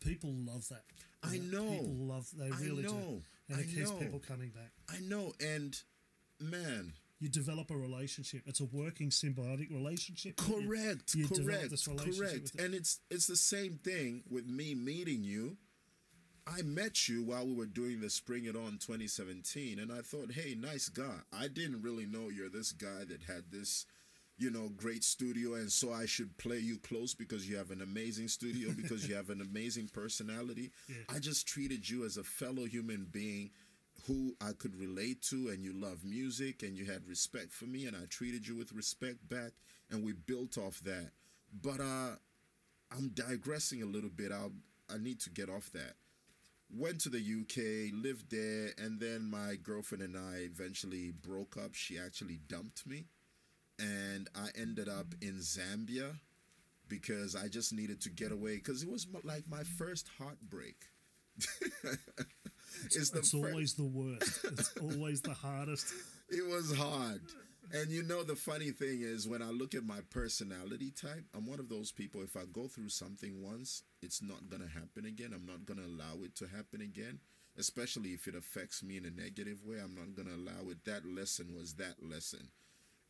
[0.00, 0.84] people love that.
[1.22, 1.70] I You know.
[1.70, 2.28] People love.
[2.36, 3.22] They I really do, know.
[3.48, 3.96] and I it keeps know.
[3.96, 4.70] people coming back.
[4.88, 5.76] i know and
[6.38, 8.42] man You develop a relationship.
[8.46, 10.36] It's a working symbiotic relationship.
[10.36, 12.60] Correct you develop correct this relationship correct it.
[12.62, 15.56] and it's it's the same thing with me meeting you
[16.46, 20.32] I met you while we were doing the Spring It On 2017, and I thought,
[20.32, 21.20] hey, nice guy.
[21.32, 23.86] I didn't really know you're this guy that had this,
[24.38, 27.82] you know, great studio, and so I should play you close because you have an
[27.82, 30.70] amazing studio, because you have an amazing personality.
[30.88, 30.96] Yeah.
[31.14, 33.50] I just treated you as a fellow human being
[34.06, 37.86] who I could relate to, and you love music, and you had respect for me,
[37.86, 39.52] and I treated you with respect back,
[39.90, 41.10] and we built off that.
[41.62, 42.16] But uh,
[42.90, 44.32] I'm digressing a little bit.
[44.32, 44.52] I'll
[44.92, 45.94] I need to get off that.
[46.72, 51.74] Went to the UK, lived there, and then my girlfriend and I eventually broke up.
[51.74, 53.06] She actually dumped me,
[53.78, 56.14] and I ended up in Zambia
[56.88, 60.76] because I just needed to get away because it was like my first heartbreak.
[62.84, 64.44] it's the It's always the worst.
[64.44, 65.92] It's always the hardest.
[66.28, 67.20] it was hard
[67.72, 71.46] And you know the funny thing is when I look at my personality type, I'm
[71.46, 75.04] one of those people if I go through something once, it's not going to happen
[75.06, 75.30] again.
[75.32, 77.20] I'm not going to allow it to happen again,
[77.56, 79.76] especially if it affects me in a negative way.
[79.78, 80.84] I'm not going to allow it.
[80.84, 82.48] That lesson was that lesson.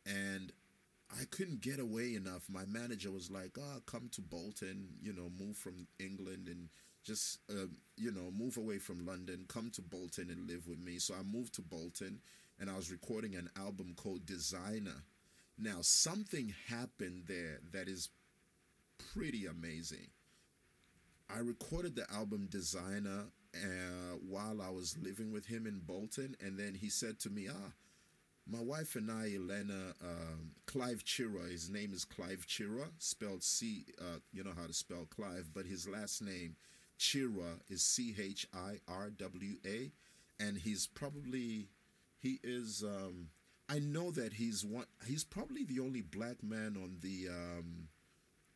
[0.05, 0.51] And
[1.11, 2.43] I couldn't get away enough.
[2.49, 6.69] My manager was like, oh, come to Bolton, you know, move from England and
[7.03, 10.99] just uh, you know, move away from London, come to Bolton and live with me."
[10.99, 12.19] So I moved to Bolton
[12.61, 15.03] and I was recording an album called Designer.
[15.57, 18.09] Now, something happened there that is
[19.13, 20.07] pretty amazing.
[21.27, 26.57] I recorded the album Designer uh, while I was living with him in Bolton, and
[26.57, 27.71] then he said to me, "Ah,
[28.47, 33.85] my wife and I, Elena, um, Clive Chirwa, his name is Clive Chirwa, spelled C,
[33.99, 36.55] uh, you know how to spell Clive, but his last name,
[36.99, 39.91] Chirwa, is C H I R W A,
[40.39, 41.69] and he's probably,
[42.21, 43.29] he is, um,
[43.67, 47.87] I know that he's one, he's probably the only black man on the um,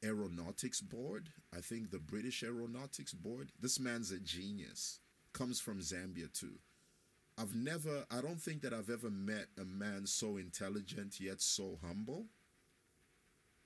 [0.03, 1.29] aeronautics board.
[1.55, 3.51] I think the British aeronautics board.
[3.59, 4.99] This man's a genius,
[5.33, 6.59] comes from Zambia too.
[7.37, 11.79] I've never, I don't think that I've ever met a man so intelligent yet so
[11.85, 12.27] humble.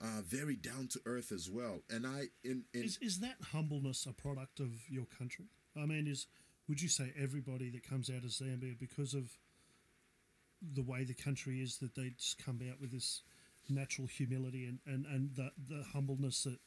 [0.02, 1.82] Uh, very down to earth as well.
[1.90, 5.48] And I, in, in Is is that humbleness a product of your country?
[5.76, 6.26] I mean, is
[6.70, 9.38] would you say everybody that comes out of Zambia because of
[10.62, 13.22] the way the country is that they just come out with this
[13.70, 16.58] natural humility and, and, and the the humbleness that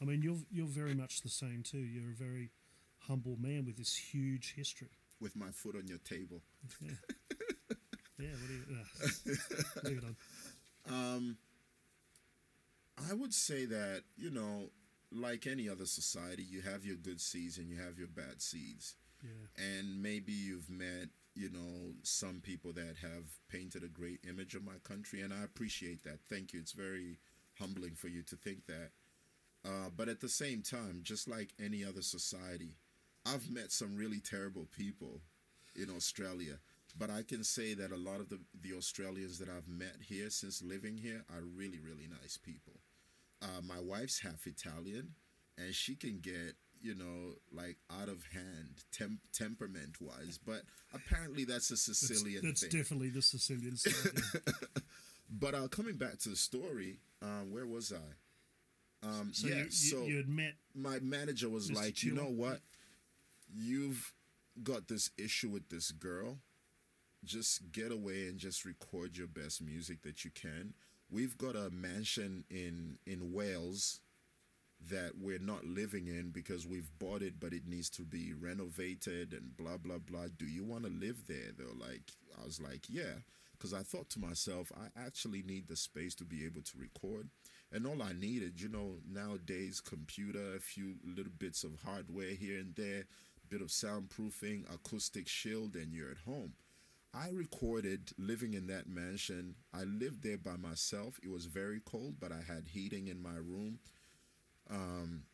[0.00, 1.78] I mean you're you're very much the same too.
[1.78, 2.50] You're a very
[3.00, 4.88] humble man with this huge history.
[5.20, 6.42] with my foot on your table.
[6.80, 6.92] Yeah.
[8.18, 10.16] yeah, what do you uh, leave it on.
[11.16, 11.36] Um,
[13.10, 14.70] I would say that, you know,
[15.12, 18.94] like any other society, you have your good seeds and you have your bad seeds.
[19.22, 19.64] Yeah.
[19.78, 24.64] And maybe you've met, you know, some people that have painted a great image of
[24.64, 26.18] my country, and I appreciate that.
[26.28, 26.60] Thank you.
[26.60, 27.18] It's very
[27.58, 28.90] humbling for you to think that.
[29.64, 32.76] Uh, but at the same time, just like any other society,
[33.26, 35.20] I've met some really terrible people
[35.76, 36.58] in Australia.
[36.98, 40.30] But I can say that a lot of the, the Australians that I've met here
[40.30, 42.80] since living here are really, really nice people.
[43.42, 45.14] Uh, my wife's half Italian,
[45.56, 50.38] and she can get, you know, like out of hand temp- temperament wise.
[50.44, 50.62] But
[50.94, 52.70] apparently that's a That's, Sicilian that's thing.
[52.80, 54.22] definitely the Sicilian side.
[54.34, 54.52] yeah.
[55.30, 59.06] but uh, coming back to the story, um, where was I?
[59.06, 61.76] Um, So yeah, you, you, so you had met my manager was Mr.
[61.76, 62.60] like, you know what?
[63.54, 64.12] You've
[64.62, 66.38] got this issue with this girl.
[67.24, 70.72] Just get away and just record your best music that you can.
[71.10, 74.00] We've got a mansion in in Wales
[74.88, 79.32] that we're not living in because we've bought it, but it needs to be renovated
[79.32, 80.26] and blah blah blah.
[80.36, 81.52] Do you want to live there?
[81.56, 83.20] They're like, I was like, yeah,
[83.52, 87.28] because I thought to myself, I actually need the space to be able to record,
[87.72, 92.58] and all I needed, you know, nowadays computer, a few little bits of hardware here
[92.58, 93.04] and there,
[93.50, 96.54] bit of soundproofing, acoustic shield, and you're at home.
[97.12, 99.56] I recorded living in that mansion.
[99.74, 101.18] I lived there by myself.
[101.22, 103.80] It was very cold, but I had heating in my room
[104.70, 105.24] Um,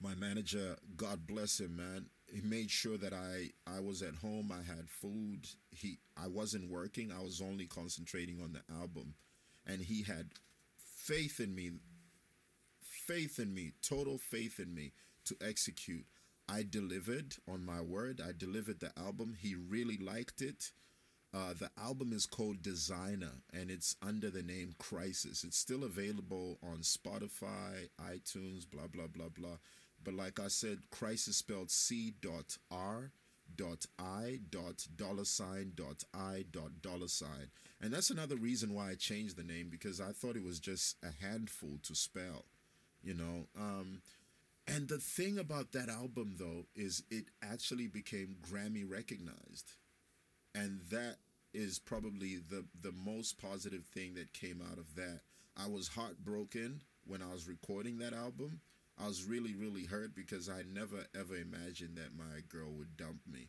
[0.00, 2.06] my manager god bless him man.
[2.32, 4.52] He made sure that i i was at home.
[4.52, 5.46] I had food.
[5.70, 7.10] He i wasn't working.
[7.12, 9.14] I was only concentrating on the album.
[9.66, 10.30] And he had
[10.78, 11.72] faith in me
[12.82, 14.92] faith in me total faith in me
[15.24, 16.04] to execute.
[16.48, 18.20] I delivered on my word.
[18.26, 19.36] I delivered the album.
[19.38, 20.70] He really liked it
[21.34, 25.44] uh, the album is called Designer and it's under the name Crisis.
[25.44, 29.58] It's still available on Spotify, iTunes, blah, blah, blah, blah.
[30.02, 33.10] But like I said, Crisis spelled C dot R
[33.56, 37.50] dot I dot dollar sign dot I dot dollar sign.
[37.80, 40.96] And that's another reason why I changed the name because I thought it was just
[41.02, 42.44] a handful to spell,
[43.02, 43.46] you know.
[43.58, 44.00] Um,
[44.66, 49.72] and the thing about that album though is it actually became Grammy recognized
[50.54, 51.16] and that
[51.54, 55.20] is probably the the most positive thing that came out of that
[55.56, 58.60] i was heartbroken when i was recording that album
[58.98, 63.20] i was really really hurt because i never ever imagined that my girl would dump
[63.30, 63.48] me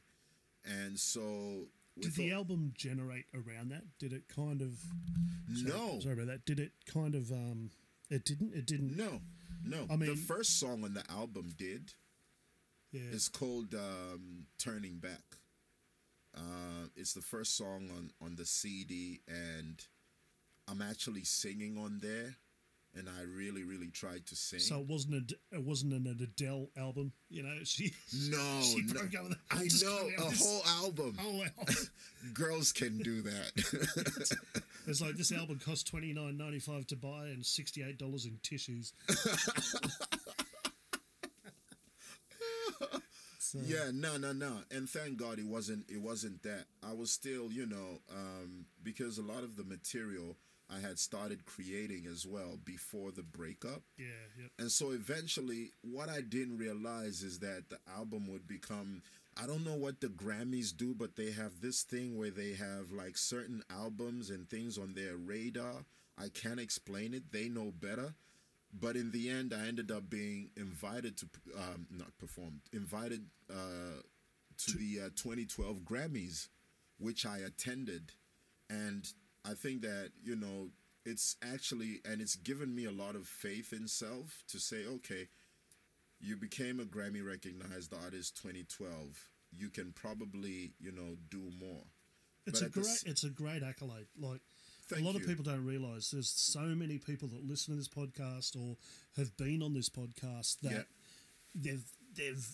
[0.65, 1.65] and so
[1.99, 3.83] Did the all- album generate around that?
[3.97, 4.73] Did it kind of?
[5.55, 6.45] Sorry, no sorry about that.
[6.45, 7.31] Did it kind of?
[7.31, 7.71] Um,
[8.09, 8.53] it didn't.
[8.53, 8.95] It didn't.
[8.97, 9.21] no
[9.63, 11.93] no I mean- the first song on the album did
[12.91, 13.01] Yeah.
[13.13, 15.37] It's called um, Turning Back.
[16.35, 19.83] Uh, it's the first song on, on the CD, and
[20.67, 22.35] I'm actually singing on there.
[22.95, 24.59] and I really, really tried to sing.
[24.59, 27.53] So it wasn't a it wasn't an Adele album, you know.
[27.63, 27.91] She
[28.29, 28.93] no, she no.
[28.93, 31.15] broke up I know a whole album.
[31.19, 31.75] whole album.
[32.33, 33.51] Girls can do that.
[34.87, 38.25] It's like this album cost twenty nine ninety five to buy and sixty eight dollars
[38.25, 38.93] in tissues.
[43.51, 44.57] So, yeah, no, no, no.
[44.69, 45.89] And thank God it wasn't.
[45.89, 46.65] It wasn't that.
[46.87, 50.35] I was still, you know, um, because a lot of the material
[50.69, 53.81] I had started creating as well before the breakup.
[53.97, 54.05] yeah,
[54.39, 54.51] yep.
[54.59, 59.01] And so eventually, what I didn't realize is that the album would become.
[59.41, 62.91] I don't know what the Grammys do, but they have this thing where they have
[62.91, 65.85] like certain albums and things on their radar.
[66.17, 67.31] I can't explain it.
[67.31, 68.13] They know better.
[68.73, 74.01] But in the end, I ended up being invited to, um, not performed, invited uh,
[74.65, 76.47] to the uh, 2012 Grammys,
[76.99, 78.11] which I attended.
[78.69, 79.07] And
[79.45, 80.69] I think that, you know,
[81.05, 85.27] it's actually, and it's given me a lot of faith in self to say, okay,
[86.19, 89.29] you became a Grammy recognized artist 2012.
[89.51, 91.83] You can probably, you know, do more.
[92.45, 94.07] It's But a at the great s- it's a great accolade.
[94.19, 94.41] Like
[94.89, 95.21] Thank a lot you.
[95.21, 98.75] of people don't realize there's so many people that listen to this podcast or
[99.17, 100.87] have been on this podcast that
[101.55, 101.83] they've
[102.15, 102.47] they've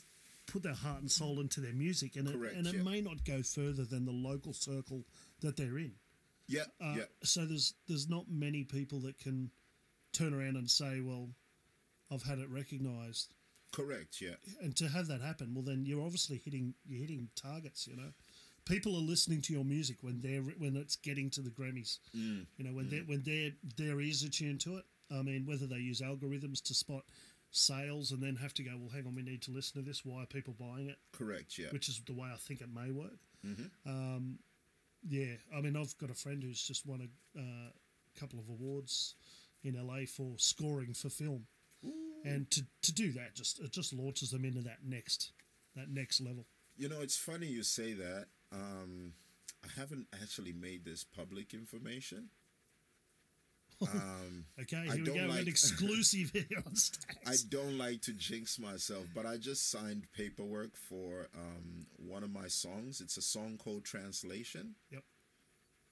[0.48, 3.24] put their heart and soul into their music and Correct, it, and it may not
[3.24, 5.06] go further than the local circle
[5.42, 5.94] that they're in.
[6.48, 9.50] Yeah, Uh, yeah, So there's there's not many people that can
[10.14, 11.30] turn around and say, well,
[12.12, 13.34] I've had it recognised,
[13.72, 14.36] correct, yeah.
[14.62, 17.88] and to have that happen, well, then you're obviously hitting you're hitting targets.
[17.88, 18.14] You know,
[18.66, 22.00] people are listening to your music when they're when it's getting to the Grammys.
[22.16, 22.46] Mm.
[22.58, 24.86] You know, when they when their their ears are tuned to it.
[25.12, 27.04] I mean, whether they use algorithms to spot
[27.52, 30.04] sales and then have to go, well, hang on, we need to listen to this.
[30.04, 30.98] Why are people buying it?
[31.12, 31.68] Correct, yeah.
[31.70, 33.20] Which is the way I think it may work.
[33.46, 33.70] Mhm.
[33.86, 34.40] Um,
[35.08, 37.70] yeah, I mean, I've got a friend who's just won a uh,
[38.20, 39.16] couple of awards
[39.64, 41.46] in LA for scoring for film,
[42.24, 45.32] and to, to do that just it just launches them into that next
[45.76, 46.48] that next level.
[46.76, 48.28] You know, it's funny you say that.
[48.52, 49.14] Um,
[49.64, 52.30] I haven't actually made this public information.
[53.94, 56.74] Um, Okay, I here we don't go, like- an exclusive here on
[57.28, 62.32] I don't like to jinx myself, but I just signed paperwork for um, one of
[62.32, 63.02] my songs.
[63.02, 64.76] It's a song called Translation.
[64.92, 65.04] Yep.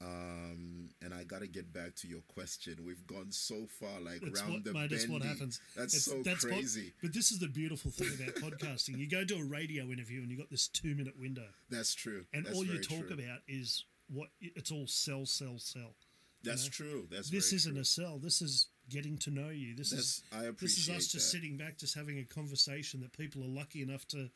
[0.02, 2.78] Um, and I got to get back to your question.
[2.86, 5.62] We've gone so far, like That's round what, the mate, that's what happens.
[5.76, 6.94] That's It's- so what- crazy.
[7.02, 8.98] but this is the beautiful thing about podcasting.
[8.98, 12.26] You go to a radio interview and you got this two minute window, That's true.
[12.34, 13.14] and That's all you talk true.
[13.24, 15.96] about is what it's all sell, sell, sell.
[16.44, 16.70] That's know?
[16.72, 17.08] true.
[17.10, 17.82] That's this isn't true.
[17.82, 18.20] a sell.
[18.20, 19.74] This is getting to know you.
[19.76, 21.20] This is That's- I this is us appreciate just that.
[21.22, 24.30] sitting back, just having a conversation that people are lucky enough to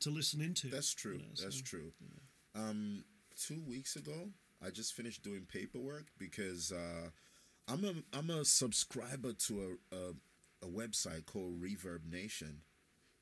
[0.00, 0.68] to listen into.
[0.68, 1.14] That's true.
[1.14, 1.92] you know, That's so- true.
[2.54, 3.04] Um,
[3.36, 4.30] two weeks ago,
[4.64, 7.10] I just finished doing paperwork because uh,
[7.68, 10.10] I'm a I'm a subscriber to a, a
[10.62, 12.62] a website called Reverb Nation,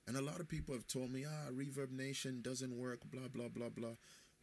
[0.07, 3.49] and a lot of people have told me, ah, Reverb Nation doesn't work, blah blah
[3.49, 3.97] blah blah.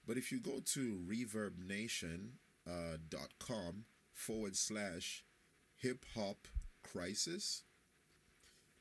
[0.05, 2.31] But if you go to ReverbNation
[2.67, 2.97] uh,
[4.13, 5.23] forward slash
[5.75, 6.47] hip hop
[6.83, 7.63] crisis,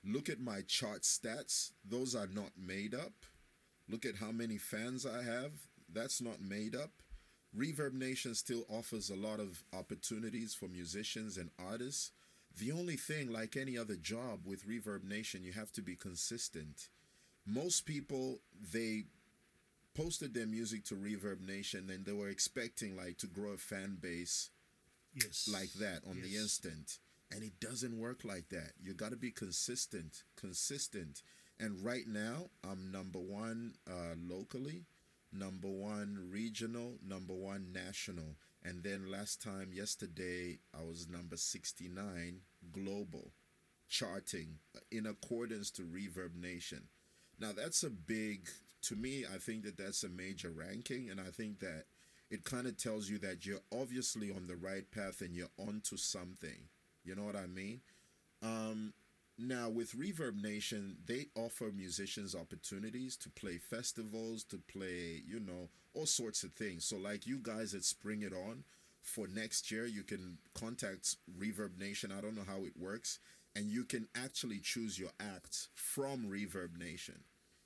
[0.04, 1.72] look at my chart stats.
[1.84, 3.12] Those are not made up.
[3.88, 5.52] Look at how many fans I have.
[5.92, 7.01] That's not made up.
[7.56, 12.12] Reverb Nation still offers a lot of opportunities for musicians and artists.
[12.58, 16.88] The only thing, like any other job with Reverb Nation, you have to be consistent.
[17.46, 18.40] Most people,
[18.72, 19.04] they
[19.94, 23.98] posted their music to Reverb Nation and they were expecting like to grow a fan
[24.00, 24.50] base
[25.14, 26.98] yes, like that on the instant.
[27.30, 28.72] And it doesn't work like that.
[28.82, 31.22] You got to be consistent, consistent.
[31.58, 34.84] And right now, I'm number one uh, locally,
[35.32, 38.36] number one regional, number one national.
[38.64, 42.40] And then last time, yesterday, I was number 69
[42.72, 43.32] global
[43.88, 44.58] charting
[44.90, 46.84] in accordance to Reverb Nation.
[47.40, 48.48] Now, that's a big,
[48.82, 51.10] to me, I think that that's a major ranking.
[51.10, 51.84] And I think that
[52.30, 55.96] it kind of tells you that you're obviously on the right path and you're onto
[55.96, 56.68] something.
[57.04, 57.80] You know what I mean?
[58.42, 58.92] Um,
[59.38, 65.68] now, with Reverb Nation, they offer musicians opportunities to play festivals, to play, you know,
[65.94, 66.84] all sorts of things.
[66.84, 68.64] So, like you guys at Spring It On,
[69.02, 72.12] for next year, you can contact Reverb Nation.
[72.16, 73.18] I don't know how it works.
[73.56, 77.20] And you can actually choose your acts from Reverb Nation.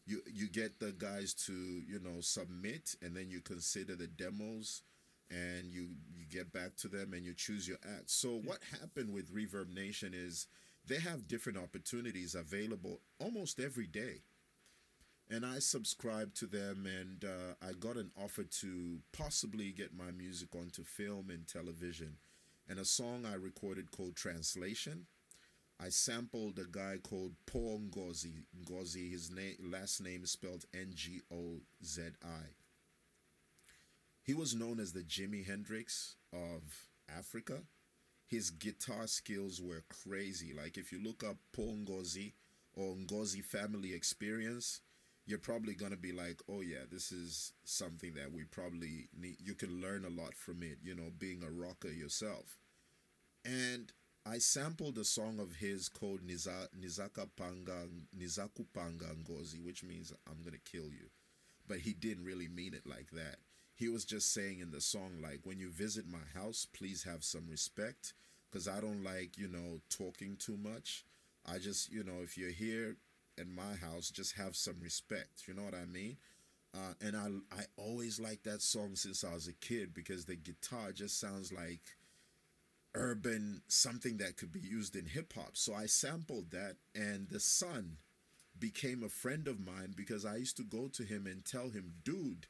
[0.07, 4.83] You, you get the guys to you know submit and then you consider the demos
[5.31, 8.11] and you you get back to them and you choose your act.
[8.11, 10.47] So what happened with Reverb Nation is
[10.87, 14.23] they have different opportunities available almost every day.
[15.29, 20.13] And I subscribed to them and uh, I got an offer to possibly get my
[20.13, 22.19] music onto film and television.
[22.69, 25.07] And a song I recorded called Translation
[25.79, 28.45] I sampled a guy called Paul Ngozi.
[28.65, 32.55] Ngozi, his name last name is spelled N G O Z I.
[34.23, 37.63] He was known as the Jimi Hendrix of Africa.
[38.27, 40.53] His guitar skills were crazy.
[40.53, 42.33] Like if you look up Paul Ngozi
[42.75, 44.81] or Ngozi Family Experience,
[45.27, 49.37] you're probably gonna be like, oh yeah, this is something that we probably need.
[49.41, 50.79] You can learn a lot from it.
[50.83, 52.57] You know, being a rocker yourself.
[53.45, 53.93] And
[54.27, 60.13] I sampled a song of his called Niza, Nizaka Panga Nizaku Panga Ngozi, which means
[60.29, 61.11] I'm gonna kill you.
[61.69, 63.37] But he didn't really mean it like that.
[63.77, 67.23] He was just saying in the song, like, when you visit my house, please have
[67.25, 68.15] some respect.
[68.51, 71.05] Because I don't like, you know, talking too much.
[71.47, 72.97] I just, you know, if you're here
[73.39, 75.47] in my house, just have some respect.
[75.47, 76.17] You know what I mean?
[76.75, 80.37] Uh, and I, I always liked that song since I was a kid because the
[80.37, 81.81] guitar just sounds like
[82.95, 85.51] urban something that could be used in hip hop.
[85.57, 87.99] So I sampled that, and the son
[88.59, 91.95] became a friend of mine because I used to go to him and tell him,
[92.05, 92.47] dude,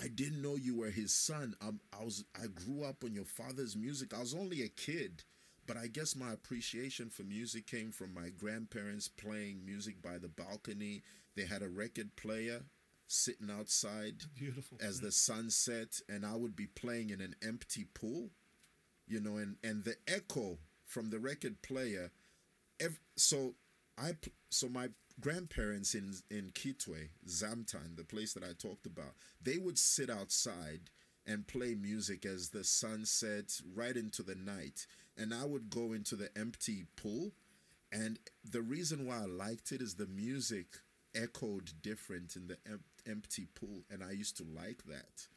[0.00, 1.54] I didn't know you were his son.
[1.60, 4.12] Um, I was I grew up on your father's music.
[4.14, 5.22] I was only a kid,
[5.66, 10.28] but I guess my appreciation for music came from my grandparents playing music by the
[10.28, 11.02] balcony.
[11.36, 12.62] They had a record player
[13.06, 14.78] sitting outside Beautiful.
[14.80, 18.30] as the sun set and I would be playing in an empty pool,
[19.06, 22.10] you know, and and the echo from the record player.
[22.80, 23.54] Ev- so
[23.98, 24.12] I
[24.50, 24.88] so my
[25.20, 30.90] grandparents in in Kitwe, Zamtan, the place that I talked about, they would sit outside
[31.26, 34.86] and play music as the sun set right into the night,
[35.16, 37.32] and I would go into the empty pool.
[37.92, 40.66] And the reason why I liked it is the music
[41.14, 45.28] echoed different in the em- empty pool, and I used to like that.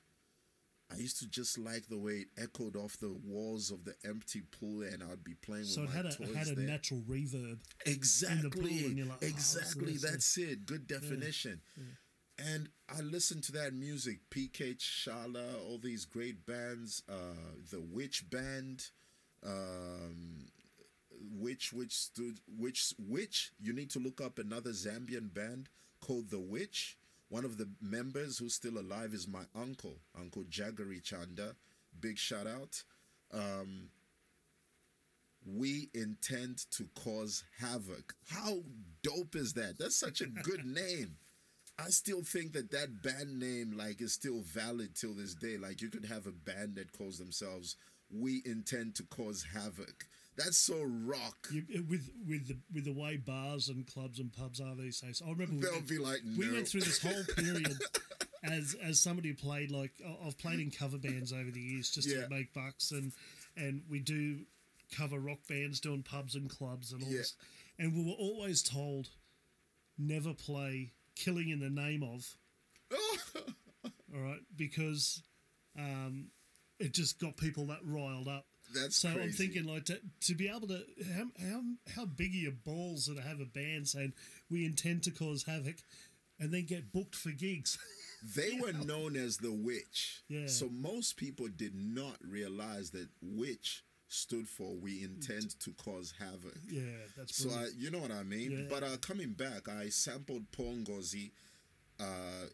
[0.91, 4.41] I used to just like the way it echoed off the walls of the empty
[4.57, 7.59] pool, and I'd be playing So with it my toys it had a natural reverb.
[7.85, 8.71] Exactly.
[8.95, 9.97] you're like, "Oh, exactly.
[9.97, 10.65] That's it.
[10.65, 11.61] Good definition.
[12.39, 17.13] And I listened to that music, PK Shala, all these great bands, uh,
[17.71, 18.89] the Witch Band,
[19.43, 20.45] um,
[21.39, 25.69] which which stood which which you need to look up another Zambian band
[25.99, 26.97] called the Witch.
[27.29, 31.55] One of the members who's still alive is my uncle, Uncle Jagari Chanda.
[31.99, 32.83] Big shout out.
[33.33, 33.89] Um,
[35.45, 38.13] we intend to cause havoc.
[38.29, 38.59] How
[39.01, 39.77] dope is that?
[39.79, 41.15] That's such a good name.
[41.79, 45.57] I still think that that band name like is still valid till this day.
[45.57, 47.77] Like you could have a band that calls themselves
[48.09, 50.05] "We Intend to Cause Havoc."
[50.37, 51.47] That's so rock.
[51.51, 55.21] You, with with the with the way bars and clubs and pubs are these days.
[55.25, 57.75] I remember we They'll went, be like, we "No." went through this whole period
[58.43, 59.93] as as somebody who played like
[60.25, 62.23] I've played in cover bands over the years just Yeah.
[62.25, 63.11] to make bucks and
[63.55, 64.41] and we do
[64.95, 67.17] cover rock bands doing pubs and clubs and all Yeah.
[67.17, 67.33] this
[67.79, 69.09] and we were always told
[69.97, 72.35] never play killing in the name of
[74.13, 75.21] all right because
[75.77, 76.27] um,
[76.79, 78.45] it just got people that riled up
[78.81, 80.81] That's so I'm thinking like to, to be able to
[81.15, 81.61] how, how
[81.95, 84.13] how big are your balls to have a band saying
[84.49, 85.77] we intend to cause havoc,
[86.39, 87.77] and then get booked for gigs.
[88.35, 90.23] They were known as the witch.
[90.27, 90.47] Yeah.
[90.47, 96.57] So most people did not realize that witch stood for we intend to cause havoc.
[96.67, 96.81] yeah,
[97.15, 98.51] that's So I, you know what I mean.
[98.51, 98.57] Yeah.
[98.69, 101.31] But uh, coming back, I sampled Paul Ngozi,
[101.99, 102.47] uh,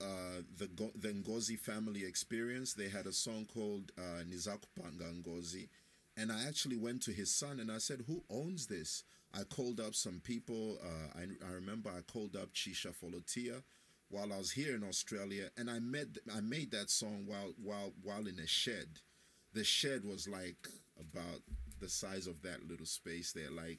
[0.00, 2.74] uh, the Go- the Ngozi family experience.
[2.74, 5.68] They had a song called uh, Nizakupanga Ngozi,
[6.16, 9.80] and I actually went to his son and I said, "Who owns this?" I called
[9.80, 10.78] up some people.
[10.82, 13.62] Uh, I, I remember I called up Chisha Folotia
[14.10, 17.92] while I was here in Australia, and I met I made that song while while
[18.02, 19.00] while in a shed.
[19.54, 20.68] The shed was like
[20.98, 21.42] about
[21.80, 23.78] the size of that little space there, like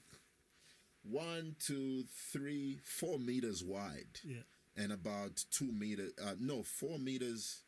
[1.03, 4.41] one, two, three, four meters wide, yeah,
[4.79, 6.11] and about two meters.
[6.23, 7.63] Uh, no, four meters.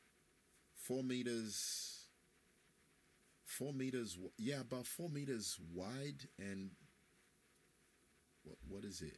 [0.76, 2.08] Four meters.
[3.46, 4.18] Four meters.
[4.38, 6.72] Yeah, about four meters wide, and
[8.44, 9.18] what what is it?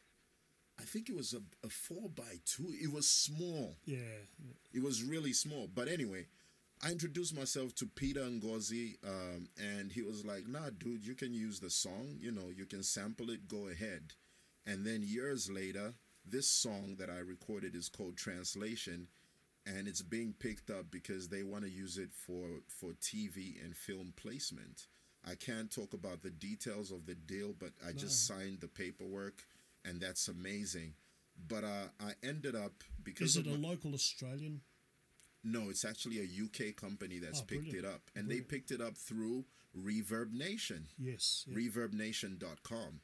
[0.80, 2.74] I think it was a, a four by two.
[2.82, 3.78] It was small.
[3.86, 4.18] yeah,
[4.74, 5.68] It was really small.
[5.74, 6.26] But anyway,
[6.84, 11.34] I introduced myself to Peter Ngozi, um, and he was like, "Nah, dude, you can
[11.34, 12.18] use the song.
[12.20, 13.48] You know, you can sample it.
[13.48, 14.14] Go ahead."
[14.66, 15.94] And then years later,
[16.26, 19.08] this song that I recorded is called Translation,
[19.66, 23.76] and it's being picked up because they want to use it for for TV and
[23.76, 24.88] film placement.
[25.26, 29.44] I can't talk about the details of the deal, but I just signed the paperwork,
[29.86, 30.96] and that's amazing.
[31.48, 34.62] But uh, I ended up because is it of a my- local Australian?
[35.46, 38.50] no, it's actually a UK company that's Oh, picked it up, and Brilliant.
[38.50, 39.44] they picked it up through
[39.78, 41.56] Reverb Nation, Yes, yeah.
[41.58, 43.02] ReverbNation.com,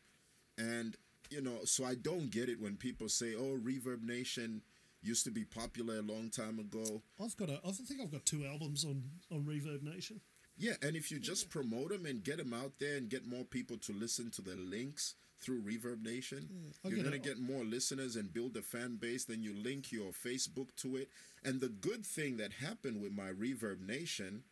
[0.57, 0.95] And
[1.30, 4.61] you know, so I don't get it when people say, "Oh, Reverb Nation
[5.01, 7.59] used to be popular a long time ago." I've got a.
[7.65, 10.21] I think I've got two albums on on Reverb Nation.
[10.57, 13.45] Yeah, and if you just promote them and get them out there and get more
[13.45, 17.39] people to listen to the links through Reverb Nation, hmm, I'll you're going to get
[17.39, 19.23] more listeners and build a fan base.
[19.23, 21.07] Then you link your Facebook to it.
[21.45, 24.43] And the good thing that happened with my Reverb Nation,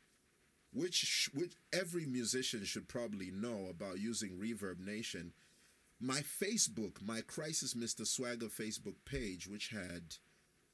[0.72, 5.34] which sh- which every musician should probably know about using Reverb Nation,
[6.00, 8.06] my Facebook, my Crisis Mr.
[8.06, 10.16] Swagger Facebook page, which had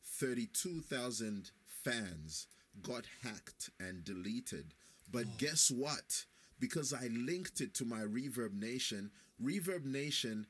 [0.04, 2.48] 32,000 fans
[2.82, 4.74] got hacked and deleted.
[5.12, 6.26] But guess what?
[6.60, 9.12] Because I linked it to my Reverb Nation,
[9.42, 10.48] Reverb Nation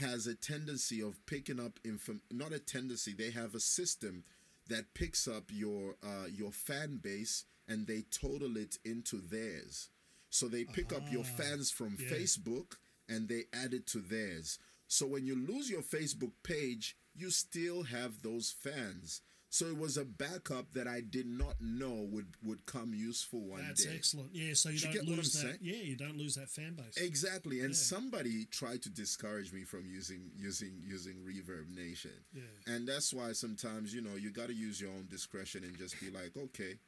[0.00, 4.24] has a tendency of picking up info not a tendency, they have a system
[4.68, 9.88] that picks up your uh, your fan base and they total it into theirs.
[10.30, 12.10] So they pick up your fans from yeah.
[12.10, 12.76] Facebook
[13.08, 14.58] and they add it to theirs.
[14.88, 19.22] So when you lose your Facebook page, you still have those fans.
[19.48, 23.64] So it was a backup that I did not know would would come useful one
[23.66, 23.94] That's day.
[23.94, 24.34] excellent.
[24.34, 25.38] Yeah, so you You don't get what I'm lose that.
[25.40, 25.58] saying?
[25.62, 26.96] Yeah, you don't lose that fan base.
[26.96, 27.74] Exactly, and Yeah.
[27.76, 32.42] somebody tried to discourage me from using using using Reverb Nation, Yeah.
[32.66, 35.98] and that's why sometimes you know you got to use your own discretion and just
[36.00, 36.78] be like, okay,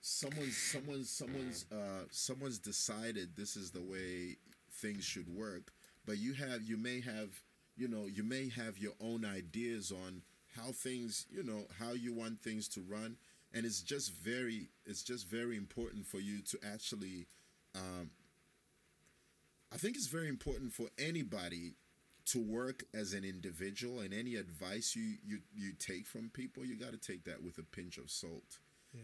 [0.00, 4.36] someone's someone's someone's uh someone's decided this is the way
[4.84, 5.72] things should work,
[6.04, 7.30] but you have you may have
[7.76, 10.22] you know you may have your own ideas on
[10.56, 13.16] how things you know how you want things to run,
[13.52, 17.26] and it's just very it's just very important for you to actually
[17.74, 18.10] um,
[19.72, 21.74] I think it's very important for anybody
[22.26, 26.76] to work as an individual and any advice you you, you take from people you
[26.76, 28.58] got to take that with a pinch of salt.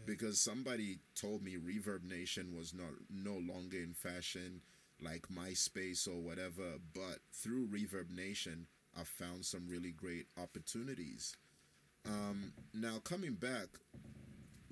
[0.05, 4.61] Because somebody told me reverb nation was not no longer in fashion
[5.01, 11.35] like myspace or whatever but through reverb nation i found some really great opportunities
[12.05, 13.67] um, now coming back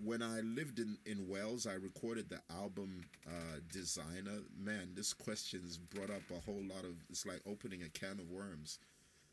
[0.04, 4.40] when I lived in, in Wales, I recorded the album uh, Designer.
[4.58, 6.96] Man, this question's brought up a whole lot of.
[7.10, 8.80] It's like opening a can of worms.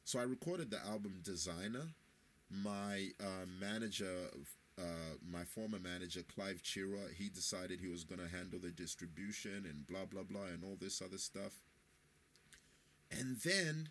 [0.05, 1.87] So I recorded the album Designer.
[2.51, 4.15] My uh, manager,
[4.79, 9.87] uh, my former manager Clive Chira, he decided he was gonna handle the distribution and
[9.87, 11.53] blah blah blah and all this other stuff.
[13.11, 13.89] And then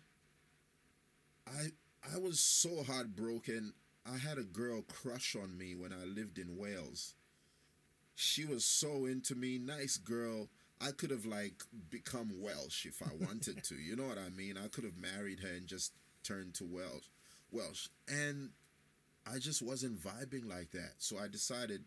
[1.46, 1.72] I
[2.14, 3.74] I was so heartbroken.
[4.04, 7.14] I had a girl crush on me when I lived in Wales.
[8.14, 10.48] She was so into me, nice girl.
[10.80, 13.74] I could have like become Welsh if I wanted to.
[13.80, 14.56] You know what I mean?
[14.58, 17.06] I could have married her and just turned to Welsh.
[17.50, 17.88] Welsh.
[18.08, 18.50] And
[19.26, 20.94] I just wasn't vibing like that.
[20.98, 21.84] So I decided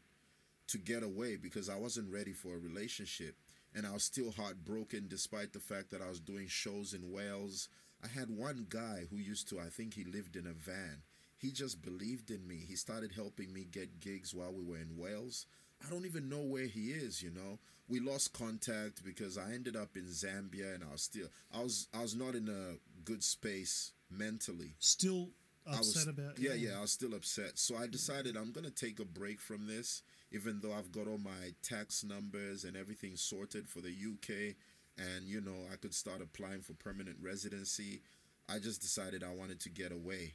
[0.68, 3.36] to get away because I wasn't ready for a relationship.
[3.76, 7.70] And I was still heartbroken despite the fact that I was doing shows in Wales.
[8.04, 11.04] I had one guy who used to, I think he lived in a van.
[11.38, 12.66] He just believed in me.
[12.68, 15.46] He started helping me get gigs while we were in Wales.
[15.86, 17.60] I don't even know where he is, you know.
[17.88, 21.88] We lost contact because I ended up in Zambia and I was still I was
[21.94, 24.76] I was not in a good space mentally.
[24.80, 25.30] Still
[25.72, 27.58] I was, upset about yeah, yeah, I was still upset.
[27.60, 30.02] So I decided I'm gonna take a break from this,
[30.32, 34.56] even though I've got all my tax numbers and everything sorted for the UK,
[34.98, 38.02] and you know I could start applying for permanent residency.
[38.50, 40.34] I just decided I wanted to get away,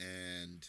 [0.00, 0.66] and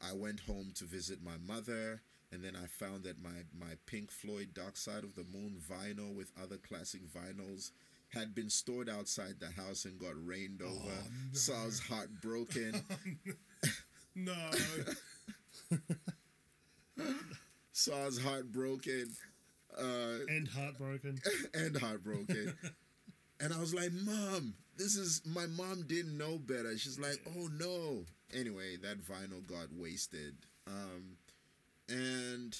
[0.00, 2.02] I went home to visit my mother.
[2.32, 6.14] And then I found that my, my Pink Floyd Dark Side of the Moon vinyl
[6.14, 7.72] with other classic vinyls
[8.12, 10.94] had been stored outside the house and got rained over.
[11.32, 12.82] So I was heartbroken.
[14.14, 14.34] No.
[17.72, 19.10] So I was heartbroken
[19.78, 21.18] uh, and heartbroken.
[21.54, 22.54] and heartbroken.
[23.40, 26.76] and I was like, Mom, this is my mom didn't know better.
[26.76, 28.04] She's like, Oh no.
[28.34, 30.34] Anyway, that vinyl got wasted.
[30.66, 31.16] Um,
[31.88, 32.56] and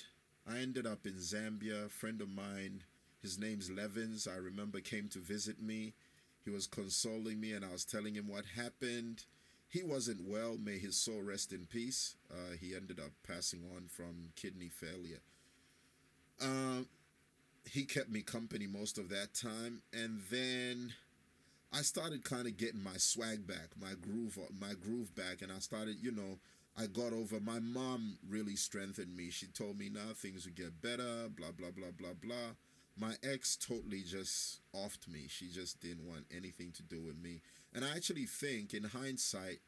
[0.51, 1.87] I ended up in Zambia.
[1.87, 2.83] A friend of mine,
[3.23, 5.95] his name's Levins, I remember came to visit me.
[6.45, 9.25] He was consoling me, and I was telling him what happened.
[9.69, 10.57] He wasn't well.
[10.59, 12.17] May his soul rest in peace.
[12.31, 15.21] Uh, he ended up passing on from kidney failure.
[16.41, 16.87] Um,
[17.65, 20.93] he kept me company most of that time, and then
[21.73, 25.59] I started kind of getting my swag back, my groove, my groove back, and I
[25.59, 26.39] started, you know,
[26.77, 27.41] I got over.
[27.41, 29.31] My mom really strengthened me.
[29.31, 31.29] She told me now things would get better.
[31.29, 32.55] Blah blah blah blah blah.
[33.01, 35.27] My ex totally just offed me.
[35.29, 37.41] She just didn't want anything to do with me.
[37.75, 39.61] And I actually think, in hindsight,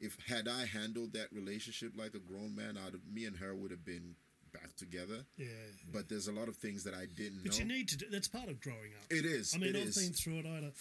[0.00, 3.54] if had I handled that relationship like a grown man, out of me and her
[3.54, 4.16] would have been
[4.52, 5.24] back together.
[5.36, 5.46] Yeah.
[5.92, 7.58] But there's a lot of things that I didn't But know.
[7.58, 9.06] you need to do that's part of growing up.
[9.10, 9.96] It is, I mean, I've is.
[9.96, 10.46] been through it.
[10.46, 10.72] I had a,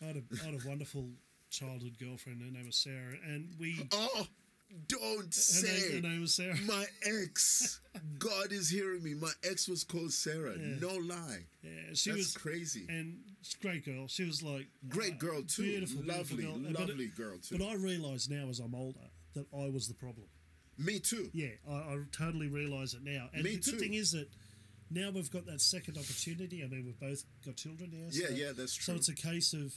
[0.00, 1.08] I had a, I had a wonderful
[1.50, 2.42] childhood girlfriend.
[2.42, 3.88] Her name was Sarah, and we.
[3.92, 4.26] Oh,
[4.88, 5.90] don't say.
[5.94, 6.56] name, her name was Sarah.
[6.66, 7.80] My ex,
[8.18, 9.14] God is hearing me.
[9.14, 10.54] My ex was called Sarah.
[10.58, 10.76] Yeah.
[10.80, 11.44] No lie.
[11.62, 12.86] Yeah, she That's was crazy.
[12.88, 13.18] and
[13.60, 14.06] great girl.
[14.08, 15.62] She was like Great uh, girl too.
[15.62, 16.72] beautiful, lovely, beautiful girl.
[16.72, 17.58] But lovely girl too.
[17.58, 18.98] But I realise now, as I'm older,
[19.34, 20.26] that I was the problem.
[20.78, 21.30] me too.
[21.32, 23.28] Yeah, I, I totally realise it now.
[23.34, 23.78] And Me the good too.
[23.78, 24.28] thing is that
[24.90, 26.62] now we've got that second opportunity.
[26.62, 28.08] I mean, we've both got children now.
[28.10, 28.94] Yeah, so, yeah, that's true.
[28.94, 29.74] So it's a case of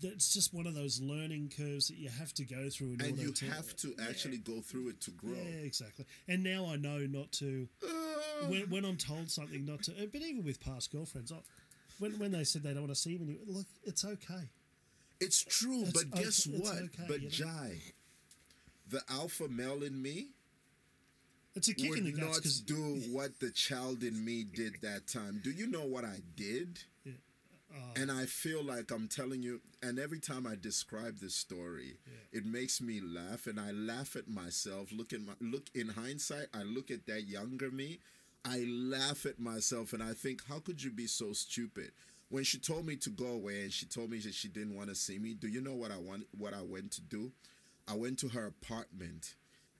[0.00, 3.10] that's just one of those learning curves that you have to go through in and
[3.12, 5.32] order you to have to actually go through it to grow.
[5.34, 6.04] Yeah, exactly.
[6.26, 9.92] And now I know not to Uh, when, when I'm told something not to.
[10.12, 11.36] But even with past girlfriends, I,
[11.98, 14.48] when when they said they don't want to see me, anymore, look, it's okay.
[15.20, 16.78] It's true, It's but guess okay- it's what?
[16.78, 17.30] okay, but you know?
[17.52, 17.80] Jai,
[18.90, 20.28] the alpha male in me
[21.56, 24.74] It's a kick in the would guts not do what the child in me did
[24.82, 25.40] that time.
[25.42, 26.78] Do you know what I did?
[27.04, 27.12] Yeah.
[27.70, 27.92] Uh-huh.
[27.96, 31.98] and I feel like I'm telling you, and every time I describe this story,
[32.32, 34.88] it makes me laugh, and I laugh at myself.
[34.90, 37.98] Look at my look in hindsight, I look at that younger me,
[38.44, 41.92] I laugh at myself, and I think, how could you be so stupid?
[42.30, 44.88] When she told me to go away, and she told me that she didn't want
[44.88, 46.26] to see me, do you know what I want?
[46.36, 47.32] What I went to do?
[47.86, 49.34] I went to her apartment.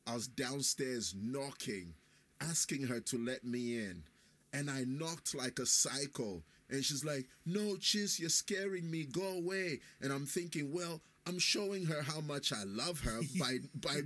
[0.07, 1.95] I was downstairs knocking,
[2.41, 4.05] asking her to let me in.
[4.53, 6.43] And I knocked like a psycho.
[6.71, 9.05] And she's like, No, Chis, you're scaring me.
[9.05, 9.81] Go away.
[10.01, 14.01] And I'm thinking, Well, I'm showing her how much I love her by by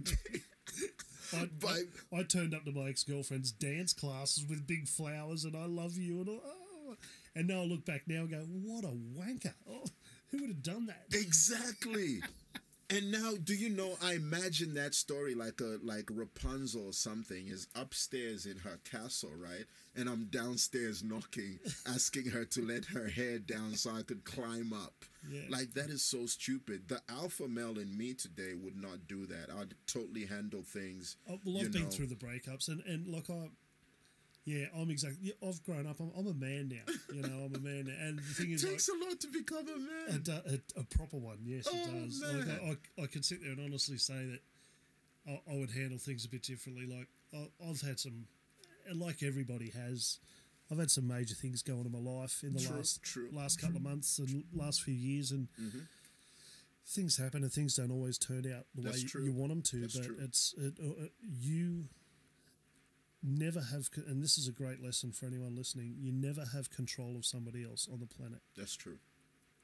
[1.33, 1.83] I, by
[2.13, 5.67] I, I turned up to my ex girlfriend's dance classes with big flowers and I
[5.67, 6.29] love you and.
[6.29, 6.97] Oh.
[7.35, 9.55] And now I look back now and go, what a wanker!
[9.67, 9.85] Oh,
[10.31, 11.05] who would have done that?
[11.13, 12.21] Exactly.
[12.93, 13.97] And now, do you know?
[14.03, 19.31] I imagine that story like a like Rapunzel or something is upstairs in her castle,
[19.35, 19.65] right?
[19.97, 24.75] And I'm downstairs knocking, asking her to let her hair down so I could climb
[24.75, 25.07] up.
[25.27, 25.43] Yeah.
[25.49, 26.89] Like that is so stupid.
[26.89, 29.49] The alpha male in me today would not do that.
[29.59, 31.17] I'd totally handle things.
[31.31, 31.89] Oh, well, I've you been know.
[31.89, 33.49] through the breakups, and and like I,
[34.45, 35.19] yeah, I'm exactly.
[35.23, 36.01] Yeah, I've grown up.
[36.01, 36.93] I'm, I'm a man now.
[37.15, 37.95] You know, I'm a man now.
[38.07, 40.23] And the thing is, like, takes a lot to become a a, man.
[40.23, 40.43] du-
[40.77, 41.39] a, a proper one.
[41.45, 42.23] Yes, it Oh, does.
[42.23, 42.49] Like.
[42.49, 44.41] I, I, I could sit there and honestly say that
[45.29, 46.87] I, I would handle things a bit differently.
[46.87, 48.27] Like I, I've had some,
[48.89, 50.19] and like everybody has,
[50.71, 53.29] I've had some major things go on in my life in the True, last true.
[53.33, 55.49] last couple of months and last few years, and
[56.87, 58.85] things happen and things don't always turn out the Mm-hmm.
[58.85, 59.81] That's way you, you want them to.
[59.83, 61.07] That's but it's it, uh, uh,
[61.41, 61.85] you
[63.23, 65.97] never have, and this is a great lesson for anyone listening.
[65.99, 68.41] You never have control of somebody else on the planet.
[68.57, 68.99] That's true.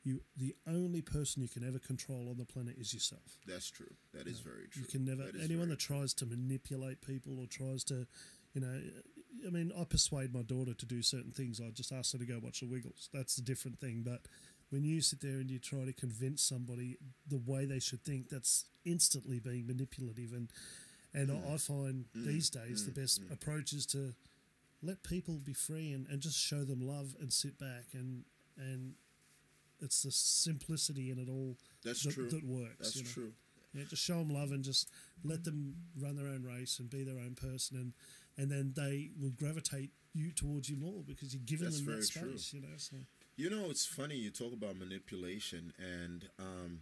[0.04, 3.38] You, the only person you can ever control on the planet is yourself.
[3.46, 3.94] That's true.
[4.14, 4.82] That is very true.
[4.82, 8.06] You can never That anyone that tries to manipulate people or tries to,
[8.54, 8.80] you know,
[9.46, 11.60] I mean, I persuade my daughter to do certain things.
[11.60, 13.08] I just ask her to go watch the Wiggles.
[13.12, 14.02] That's a different thing.
[14.04, 14.22] But
[14.70, 16.96] when you sit there and you try to convince somebody
[17.28, 20.32] the way they should think, that's instantly being manipulative.
[20.32, 20.50] And
[21.18, 23.02] and I, I find these days the mm.
[23.02, 23.32] best mm.
[23.32, 24.14] approach is to
[24.82, 28.24] let people be free and, and just show them love and sit back and
[28.56, 28.94] and
[29.80, 32.28] it's the simplicity in it all That's that, true.
[32.30, 32.78] that works.
[32.78, 33.10] That's you know?
[33.10, 33.32] true.
[33.74, 34.90] Yeah, just show them love and just
[35.24, 37.92] let them run their own race and be their own person, and
[38.36, 42.04] and then they will gravitate you towards you more because you're giving That's them that
[42.04, 42.50] space.
[42.50, 42.60] true.
[42.60, 42.96] You know, so
[43.36, 46.80] You know, it's funny you talk about manipulation, and um,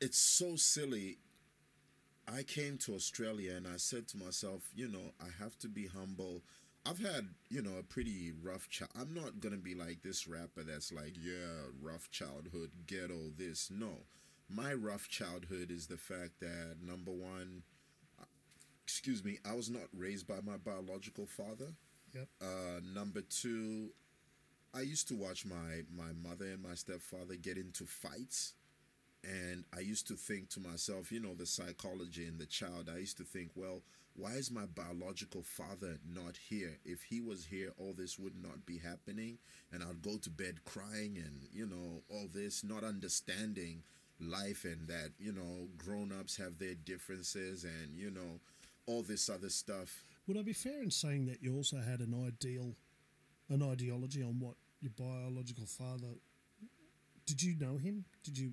[0.00, 1.18] it's so silly.
[2.28, 5.86] I came to Australia and I said to myself, you know, I have to be
[5.86, 6.42] humble.
[6.84, 8.90] I've had, you know, a pretty rough child.
[9.00, 13.70] I'm not gonna be like this rapper that's like, yeah, rough childhood, ghetto, this.
[13.70, 14.02] No,
[14.48, 17.62] my rough childhood is the fact that number one,
[18.84, 21.72] excuse me, I was not raised by my biological father.
[22.14, 22.28] yep.
[22.40, 23.90] Uh, number two,
[24.74, 28.54] I used to watch my my mother and my stepfather get into fights,
[29.24, 32.90] and I used to think to myself, you know, the psychology in the child.
[32.92, 33.82] I used to think, well,
[34.16, 36.78] why is my biological father not here?
[36.84, 39.38] If he was here, all this would not be happening,
[39.72, 43.82] and I'd go to bed crying, and you know, all this, not understanding
[44.20, 48.40] life, and that you know, grown ups have their differences, and you know,
[48.86, 50.04] all this other stuff.
[50.26, 52.74] Would I be fair in saying that you also had an ideal,
[53.48, 56.14] an ideology on what your biological father?
[57.26, 58.04] Did you know him?
[58.24, 58.52] Did you?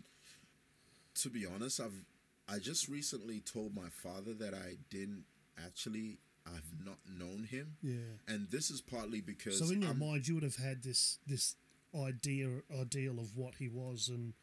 [1.15, 2.05] To be honest, I've
[2.47, 5.23] I just recently told my father that I didn't
[5.65, 7.77] actually I've not known him.
[7.81, 8.17] Yeah.
[8.27, 11.19] And this is partly because So in your I'm- mind, you would have had this
[11.25, 11.55] this
[11.95, 14.33] idea ideal of what he was, and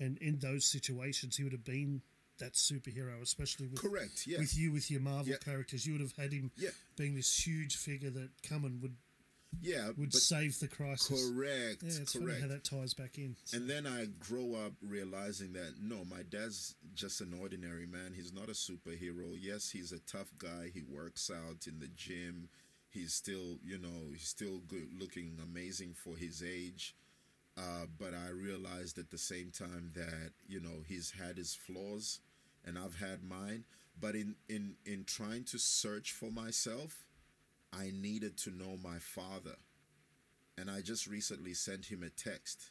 [0.00, 2.02] and in those situations, he would have been
[2.38, 4.38] that superhero, especially with correct, yeah.
[4.38, 5.38] with you with your Marvel Yeah.
[5.38, 5.86] characters.
[5.86, 6.70] You would have had him Yeah.
[6.96, 8.96] being this huge figure that come and would
[9.60, 11.30] yeah, would save the crisis.
[11.30, 12.40] correct, Yeah, it's funny correct.
[12.42, 13.36] how that ties back in.
[13.52, 18.12] And then I grow up realizing that no, my dad's just an ordinary man.
[18.14, 19.36] He's not a superhero.
[19.38, 20.70] Yes, he's a tough guy.
[20.72, 22.48] He works out in the gym.
[22.90, 26.94] He's still, you know, he's still good looking amazing for his age.
[27.58, 32.20] Uh, but I realized at the same time that, you know, he's had his flaws
[32.64, 33.64] and I've had mine.
[33.98, 37.05] But in, in, in trying to search for myself,
[37.76, 39.56] I needed to know my father.
[40.58, 42.70] And I just recently sent him a text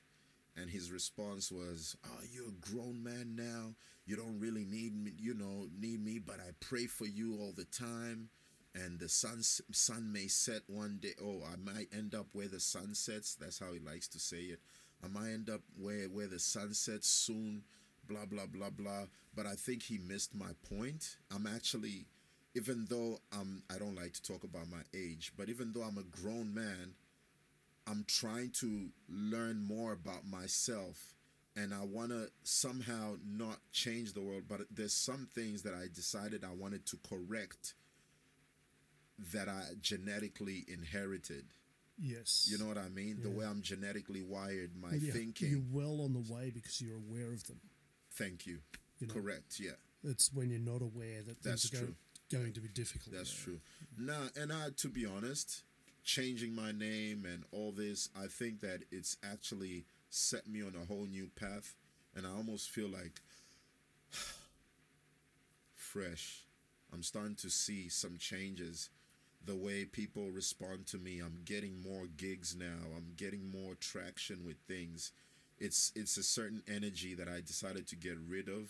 [0.55, 3.75] and his response was, "Oh, you're a grown man now.
[4.05, 7.51] You don't really need me, you know, need me, but I pray for you all
[7.51, 8.29] the time.
[8.73, 11.13] And the sun sun may set one day.
[11.21, 13.35] Oh, I might end up where the sun sets.
[13.35, 14.59] That's how he likes to say it.
[15.03, 17.63] I might end up where where the sun sets soon.
[18.07, 19.05] Blah blah blah blah.
[19.35, 21.17] But I think he missed my point.
[21.31, 22.05] I'm actually,
[22.55, 25.97] even though I'm, I don't like to talk about my age, but even though I'm
[25.97, 26.95] a grown man,
[27.87, 30.97] I'm trying to learn more about myself
[31.55, 35.85] and I want to somehow not change the world, but there's some things that I
[35.93, 37.73] decided I wanted to correct
[39.33, 41.45] that I genetically inherited.
[41.97, 42.47] Yes.
[42.51, 43.19] You know what I mean?
[43.23, 45.49] The way I'm genetically wired, my yeah, thinking.
[45.49, 47.61] You're well on the way because you're aware of them.
[48.11, 48.59] Thank you.
[48.99, 49.13] You know.
[49.13, 49.59] Correct.
[49.59, 49.71] Yeah.
[50.03, 51.95] It's when you're not aware that things That's are going, true.
[52.31, 53.15] Going to be difficult.
[53.15, 53.43] That's yeah.
[53.43, 53.59] true.
[53.97, 55.63] Nah, and I, to be honest,
[56.03, 60.85] changing my name and all this, I think that it's actually set me on a
[60.85, 61.73] whole new path,
[62.15, 63.21] and I almost feel like
[65.75, 66.43] fresh.
[66.93, 68.89] I'm starting to see some changes.
[69.43, 72.87] The way people respond to me, I'm getting more gigs now.
[72.95, 75.11] I'm getting more traction with things.
[75.59, 78.69] It's it's a certain energy that I decided to get rid of,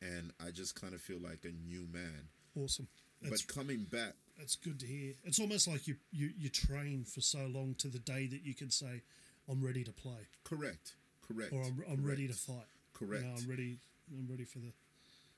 [0.00, 2.28] and I just kind of feel like a new man.
[2.56, 2.88] Awesome.
[3.22, 5.14] That's, but coming back, that's good to hear.
[5.24, 8.54] It's almost like you, you, you train for so long to the day that you
[8.54, 9.02] can say,
[9.50, 10.28] I'm ready to play.
[10.44, 10.94] correct,
[11.26, 12.66] correct, Or I'm, I'm ready to fight.
[12.92, 13.22] Correct.
[13.24, 13.78] You know, I'm ready.
[14.12, 14.72] I'm ready for the.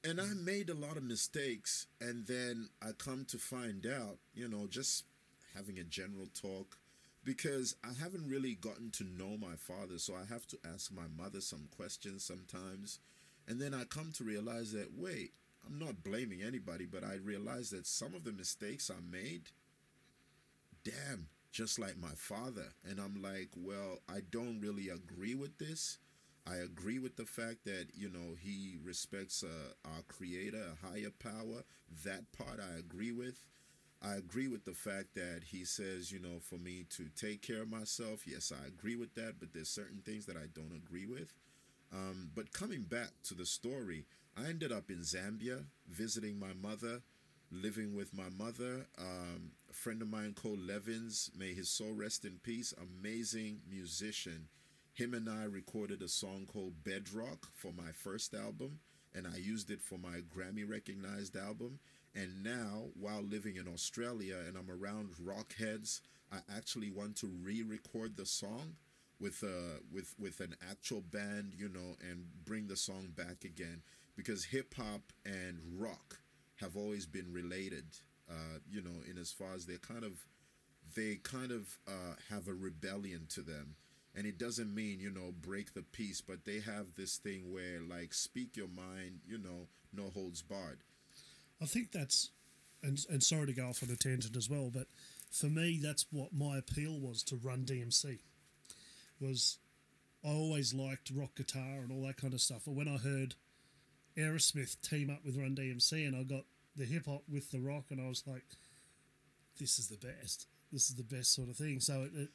[0.08, 4.48] And I made a lot of mistakes, and then I come to find out, you
[4.48, 5.04] know, just
[5.54, 6.78] having a general talk,
[7.22, 11.06] because I haven't really gotten to know my father, so I have to ask my
[11.22, 12.98] mother some questions sometimes,
[13.46, 15.32] and then I come to realize that wait,
[15.66, 19.50] I'm not blaming anybody, but I realize that some of the mistakes I made,
[20.84, 25.98] damn, just like my father, and I'm like, well, I don't really agree with this.
[26.46, 31.10] I agree with the fact that you know he respects uh, our creator, a higher
[31.18, 31.62] power.
[32.04, 33.36] That part I agree with.
[34.02, 37.62] I agree with the fact that he says, you know, for me to take care
[37.62, 38.26] of myself.
[38.26, 41.34] Yes, I agree with that, but there's certain things that I don't agree with.
[41.92, 44.06] Um, but coming back to the story,
[44.36, 47.02] I ended up in Zambia visiting my mother,
[47.50, 48.86] living with my mother.
[48.98, 54.48] Um, a friend of mine, Cole Levins, may his soul rest in peace, amazing musician.
[54.92, 58.80] Him and I recorded a song called Bedrock for my first album,
[59.14, 61.80] and I used it for my Grammy recognized album.
[62.14, 66.00] And now, while living in Australia and I'm around rock heads,
[66.32, 68.74] I actually want to re-record the song
[69.20, 73.82] with uh with with an actual band, you know, and bring the song back again
[74.16, 76.18] because hip hop and rock
[76.56, 77.84] have always been related.
[78.30, 80.12] Uh, you know, in as far as they kind of
[80.94, 83.76] they kind of uh, have a rebellion to them.
[84.14, 87.80] And it doesn't mean, you know, break the peace, but they have this thing where,
[87.80, 90.80] like, speak your mind, you know, no holds barred.
[91.62, 92.30] I think that's,
[92.82, 94.86] and and sorry to go off on a tangent as well, but
[95.30, 98.18] for me, that's what my appeal was to Run DMC.
[99.20, 99.58] Was
[100.24, 103.34] I always liked rock guitar and all that kind of stuff, but when I heard
[104.16, 106.44] Aerosmith team up with Run DMC and I got
[106.76, 108.44] the hip hop with the rock, and I was like,
[109.58, 110.46] this is the best.
[110.72, 111.80] This is the best sort of thing.
[111.80, 112.28] So it, it,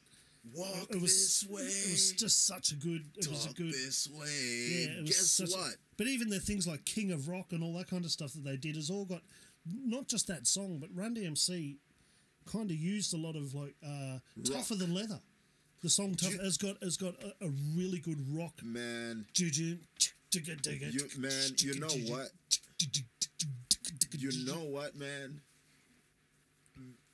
[0.53, 1.61] Walk it was this way.
[1.63, 3.03] it was just such a good.
[3.17, 3.73] It was a good.
[3.73, 4.27] this way.
[4.27, 7.63] Yeah, it was Guess such a- but even the things like King of Rock and
[7.63, 9.21] all that kind of stuff that they did has all got
[9.65, 11.77] not just that song, but Run DMC
[12.45, 15.19] kind of used a lot of like uh, tougher than leather.
[15.85, 18.53] The song tough has got has got a, a really good rock.
[18.63, 19.27] Man,
[20.91, 22.29] You, man, you know what?
[24.17, 25.41] You know what, man?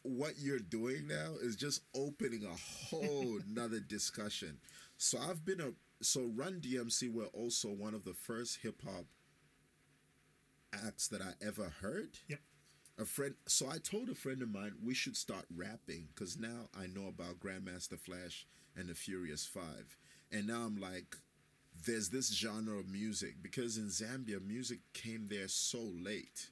[0.03, 2.55] What you're doing now is just opening a
[2.95, 4.57] whole nother discussion.
[4.97, 9.03] So I've been a so Run DMC were also one of the first hip hop
[10.73, 12.19] acts that I ever heard.
[12.29, 12.39] Yep.
[12.99, 16.69] A friend, so I told a friend of mine we should start rapping because now
[16.79, 18.45] I know about Grandmaster Flash
[18.77, 19.97] and the Furious Five,
[20.31, 21.15] and now I'm like,
[21.85, 26.47] there's this genre of music because in Zambia music came there so late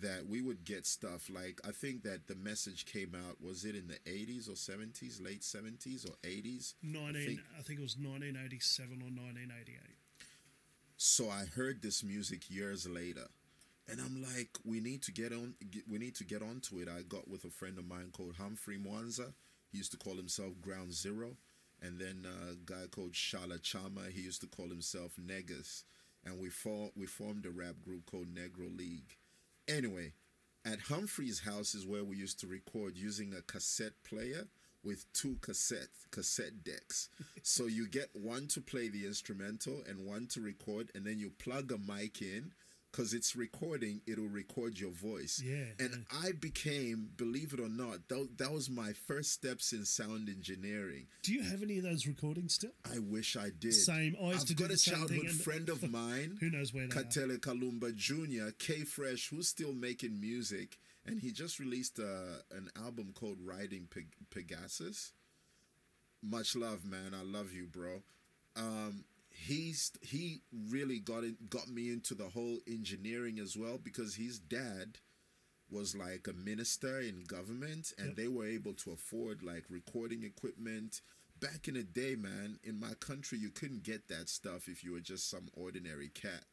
[0.00, 3.74] that we would get stuff like I think that the message came out was it
[3.76, 6.74] in the 80s or 70s, late 70s or 80s?
[6.82, 9.96] Nineteen, think- I think it was nineteen eighty seven or nineteen eighty eight.
[10.96, 13.26] So I heard this music years later,
[13.88, 15.54] and I'm like, we need to get on.
[15.90, 16.88] We need to get onto it.
[16.88, 19.32] I got with a friend of mine called Humphrey Mwanza.
[19.74, 21.36] He used to call himself Ground Zero,
[21.82, 24.08] and then uh, a guy called Shala Chama.
[24.08, 25.82] He used to call himself Negus,
[26.24, 29.16] and we for, we formed a rap group called Negro League.
[29.66, 30.12] Anyway,
[30.64, 34.46] at Humphrey's house is where we used to record using a cassette player
[34.84, 37.08] with two cassette cassette decks.
[37.42, 41.30] so you get one to play the instrumental and one to record, and then you
[41.30, 42.52] plug a mic in.
[42.96, 45.42] Cause it's recording, it'll record your voice.
[45.44, 49.84] Yeah, And I became, believe it or not, that, that was my first steps in
[49.84, 51.08] sound engineering.
[51.24, 52.70] Do you have any of those recordings still?
[52.84, 53.74] I wish I did.
[53.74, 54.14] Same.
[54.22, 56.36] I used I've to do got a childhood friend of mine.
[56.38, 56.86] Who knows where?
[56.86, 62.70] Katele Kalumba Jr., K Fresh, who's still making music, and he just released uh, an
[62.80, 65.12] album called Riding Peg- Pegasus.
[66.22, 67.12] Much love, man.
[67.12, 68.02] I love you, bro.
[68.56, 69.04] Um,
[69.34, 74.38] he's he really got in, got me into the whole engineering as well because his
[74.38, 74.98] dad
[75.70, 78.16] was like a minister in government and Yep.
[78.16, 81.00] they were able to afford like recording equipment.
[81.40, 84.92] Back in the day man in my country you couldn't get that stuff if you
[84.92, 86.44] were just some ordinary cat.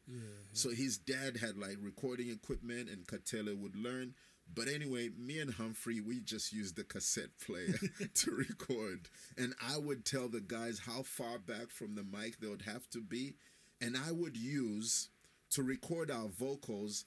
[0.53, 4.15] So his dad had like recording equipment and Katele would learn
[4.53, 7.75] but anyway me and humphrey we just used the cassette player
[8.15, 9.09] to record.
[9.37, 12.89] And i would tell the guys how far back from the mic they would have
[12.91, 13.35] to be.
[13.79, 15.09] And i would use
[15.51, 17.05] to record our vocals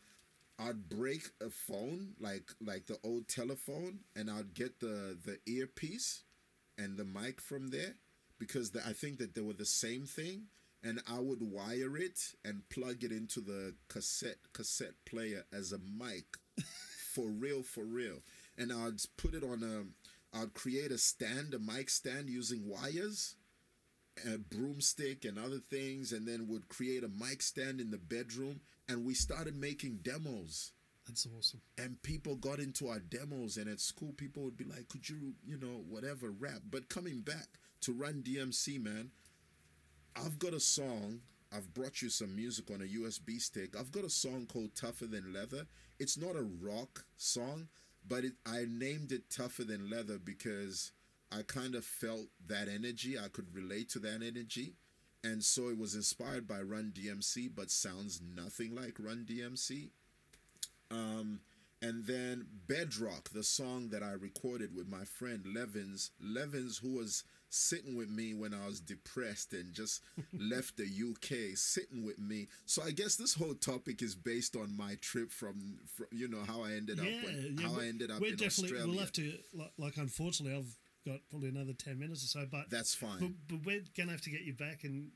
[0.59, 6.23] I'd break a phone like like the old telephone, and I'd get the the earpiece
[6.79, 7.95] and the mic from there
[8.39, 10.45] because the, I think that they were the same thing,
[10.83, 15.79] and I would wire it and plug it into the cassette cassette player as a
[15.79, 16.27] mic,
[17.15, 18.19] for real, for real,
[18.59, 23.37] and I'd put it on a, I'd create a stand, a mic stand using wires
[24.33, 28.61] a broomstick and other things, and then would create a mic stand in the bedroom.
[28.89, 30.73] And we started making demos,
[31.07, 31.61] That's awesome.
[31.79, 33.57] and people got into our demos.
[33.57, 37.21] And at school, people would be like, "Could you, you know, whatever, rap?" But coming
[37.23, 39.11] back to Run DMC, man,
[40.15, 41.23] I've got a song.
[41.55, 43.77] I've brought you some music on a USB stick.
[43.79, 45.67] I've got a song called Tougher Than Leather.
[46.01, 47.69] It's not a rock song,
[48.07, 50.91] but it, I named it Tougher Than Leather because
[51.31, 53.17] I kind of felt that energy.
[53.19, 54.75] I could relate to that energy.
[55.23, 59.91] And so it was inspired by Run DMC, but sounds nothing like Run DMC.
[60.91, 61.41] Um,
[61.81, 67.25] and then Bedrock, the song that I recorded with my friend Levins, Levins, who was
[67.55, 70.03] sitting with me when I was depressed and just
[70.39, 72.49] left the UK, sitting with me.
[72.67, 76.43] So I guess this whole topic is based on my trip from, from you know,
[76.47, 77.69] how I ended Yeah, up, when, yeah.
[77.69, 78.87] how I ended up we're in definitely, Australia.
[78.91, 80.77] We'll have to, like, like, unfortunately, I've
[81.07, 83.19] got probably another 10 minutes or so, but, That's fine.
[83.21, 85.11] but, but we're going to have to get you back and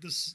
[0.00, 0.34] this.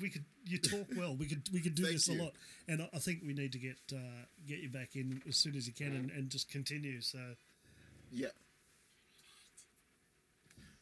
[0.00, 1.16] We could you talk well.
[1.16, 2.20] We could we could do this you.
[2.20, 2.32] a lot,
[2.68, 5.56] and I, I think we need to get uh, get you back in as soon
[5.56, 7.00] as you can and, and just continue.
[7.00, 7.18] So
[8.12, 8.28] yeah.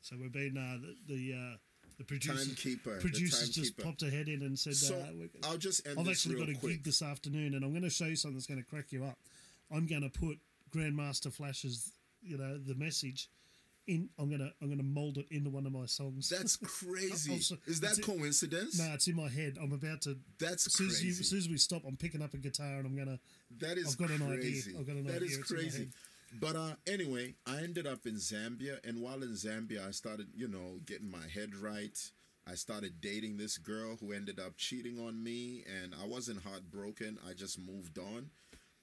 [0.08, 1.56] So we've been uh, the the, uh,
[1.98, 3.82] the producers Timekeeper, the producers just timekeeper.
[3.82, 6.72] popped ahead in and said So uh, I'll just end I've actually got a quick.
[6.76, 9.04] gig this afternoon, and I'm going to show you something that's going to crack you
[9.04, 9.18] up.
[9.70, 10.38] I'm going to put
[10.74, 13.28] Grandmaster Flash's, you know, the message
[13.86, 14.08] in.
[14.18, 16.28] I'm gonna I'm gonna mold it into one of my songs.
[16.28, 17.32] That's crazy.
[17.32, 18.78] Also, Is that coincidence?
[18.78, 19.56] no, it's in my head.
[19.60, 20.16] I'm about to.
[20.38, 22.74] That's as soon as, you, as soon as we stop, I'm picking up a guitar
[22.78, 23.18] and I'm gonna.
[23.60, 24.62] That is I've got an idea.
[24.78, 25.28] I've got an That idea.
[25.28, 25.88] is It's crazy.
[26.32, 30.46] But uh, anyway, I ended up in Zambia, and while in Zambia, I started, you
[30.48, 31.98] know, getting my head right.
[32.46, 37.18] I started dating this girl who ended up cheating on me, and I wasn't heartbroken.
[37.28, 38.30] I just moved on.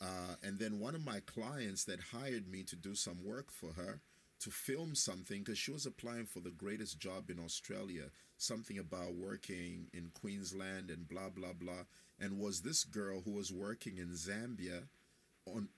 [0.02, 3.74] Uh, and then one of my clients that hired me to do some work for
[3.74, 4.02] her
[4.40, 8.04] to film something because she was applying for the greatest job in Australia,
[8.38, 11.86] something about working in Queensland and blah blah blah.
[12.20, 14.84] And was this girl who was working in Zambia
[15.46, 15.70] on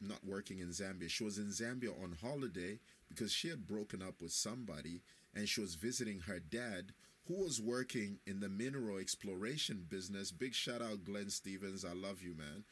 [0.00, 1.08] not working in Zambia.
[1.08, 2.78] She was in Zambia on holiday
[3.08, 5.02] because she had broken up with somebody
[5.34, 6.92] and she was visiting her dad
[7.26, 10.32] who was working in the mineral exploration business.
[10.32, 11.84] Big shout out Glenn Stevens.
[11.84, 12.64] I love you, man.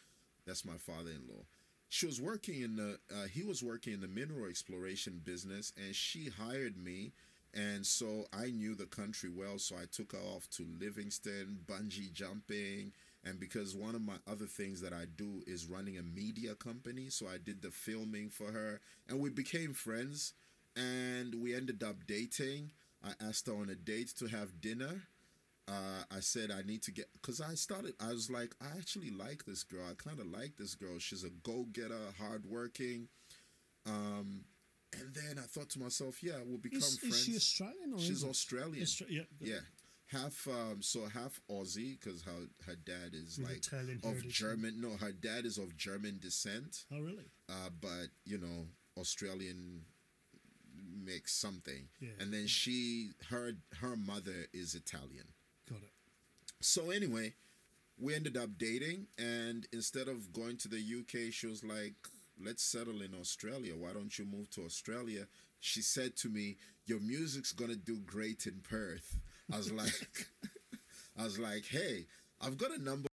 [0.46, 1.44] That's my father-in-law.
[1.90, 5.94] She was working in the uh, he was working in the mineral exploration business and
[5.94, 7.12] she hired me
[7.54, 12.12] and so I knew the country well so I took her off to Livingstone, bungee
[12.12, 12.92] jumping,
[13.24, 17.08] and because one of my other things that I do is running a media company,
[17.10, 20.34] so I did the filming for her, and we became friends,
[20.76, 22.72] and we ended up dating.
[23.04, 25.02] I asked her on a date to have dinner.
[25.68, 27.94] uh, I said I need to get because I started.
[28.00, 29.84] I was like, I actually like this girl.
[29.90, 30.98] I kind of like this girl.
[30.98, 33.08] She's a go getter, hardworking.
[33.86, 34.44] Um,
[34.92, 37.14] and then I thought to myself, yeah, we'll become Is, friends.
[37.16, 38.30] is she Australian or She's English?
[38.30, 38.84] Australian.
[38.84, 39.22] Austra- yeah.
[39.40, 39.60] Yeah,
[40.12, 44.34] half um, so half Aussie because her her dad is With like Italian of heritage.
[44.38, 44.80] German.
[44.80, 47.30] No, her dad is of German descent, Oh, really?
[47.48, 48.66] uh, but you know
[48.96, 49.82] Australian
[51.04, 51.88] mix something.
[52.00, 52.10] Yeah.
[52.20, 55.26] And then she her her mother is Italian.
[55.68, 55.92] Got it.
[56.60, 57.34] So anyway,
[57.98, 61.94] we ended up dating, and instead of going to the UK, she was like,
[62.42, 63.74] "Let's settle in Australia.
[63.76, 65.26] Why don't you move to Australia?"
[65.60, 66.56] She said to me,
[66.86, 69.16] "Your music's gonna do great in Perth."
[69.52, 70.28] I was like,
[71.18, 72.06] "I was like, hey."
[72.40, 73.07] I've got a number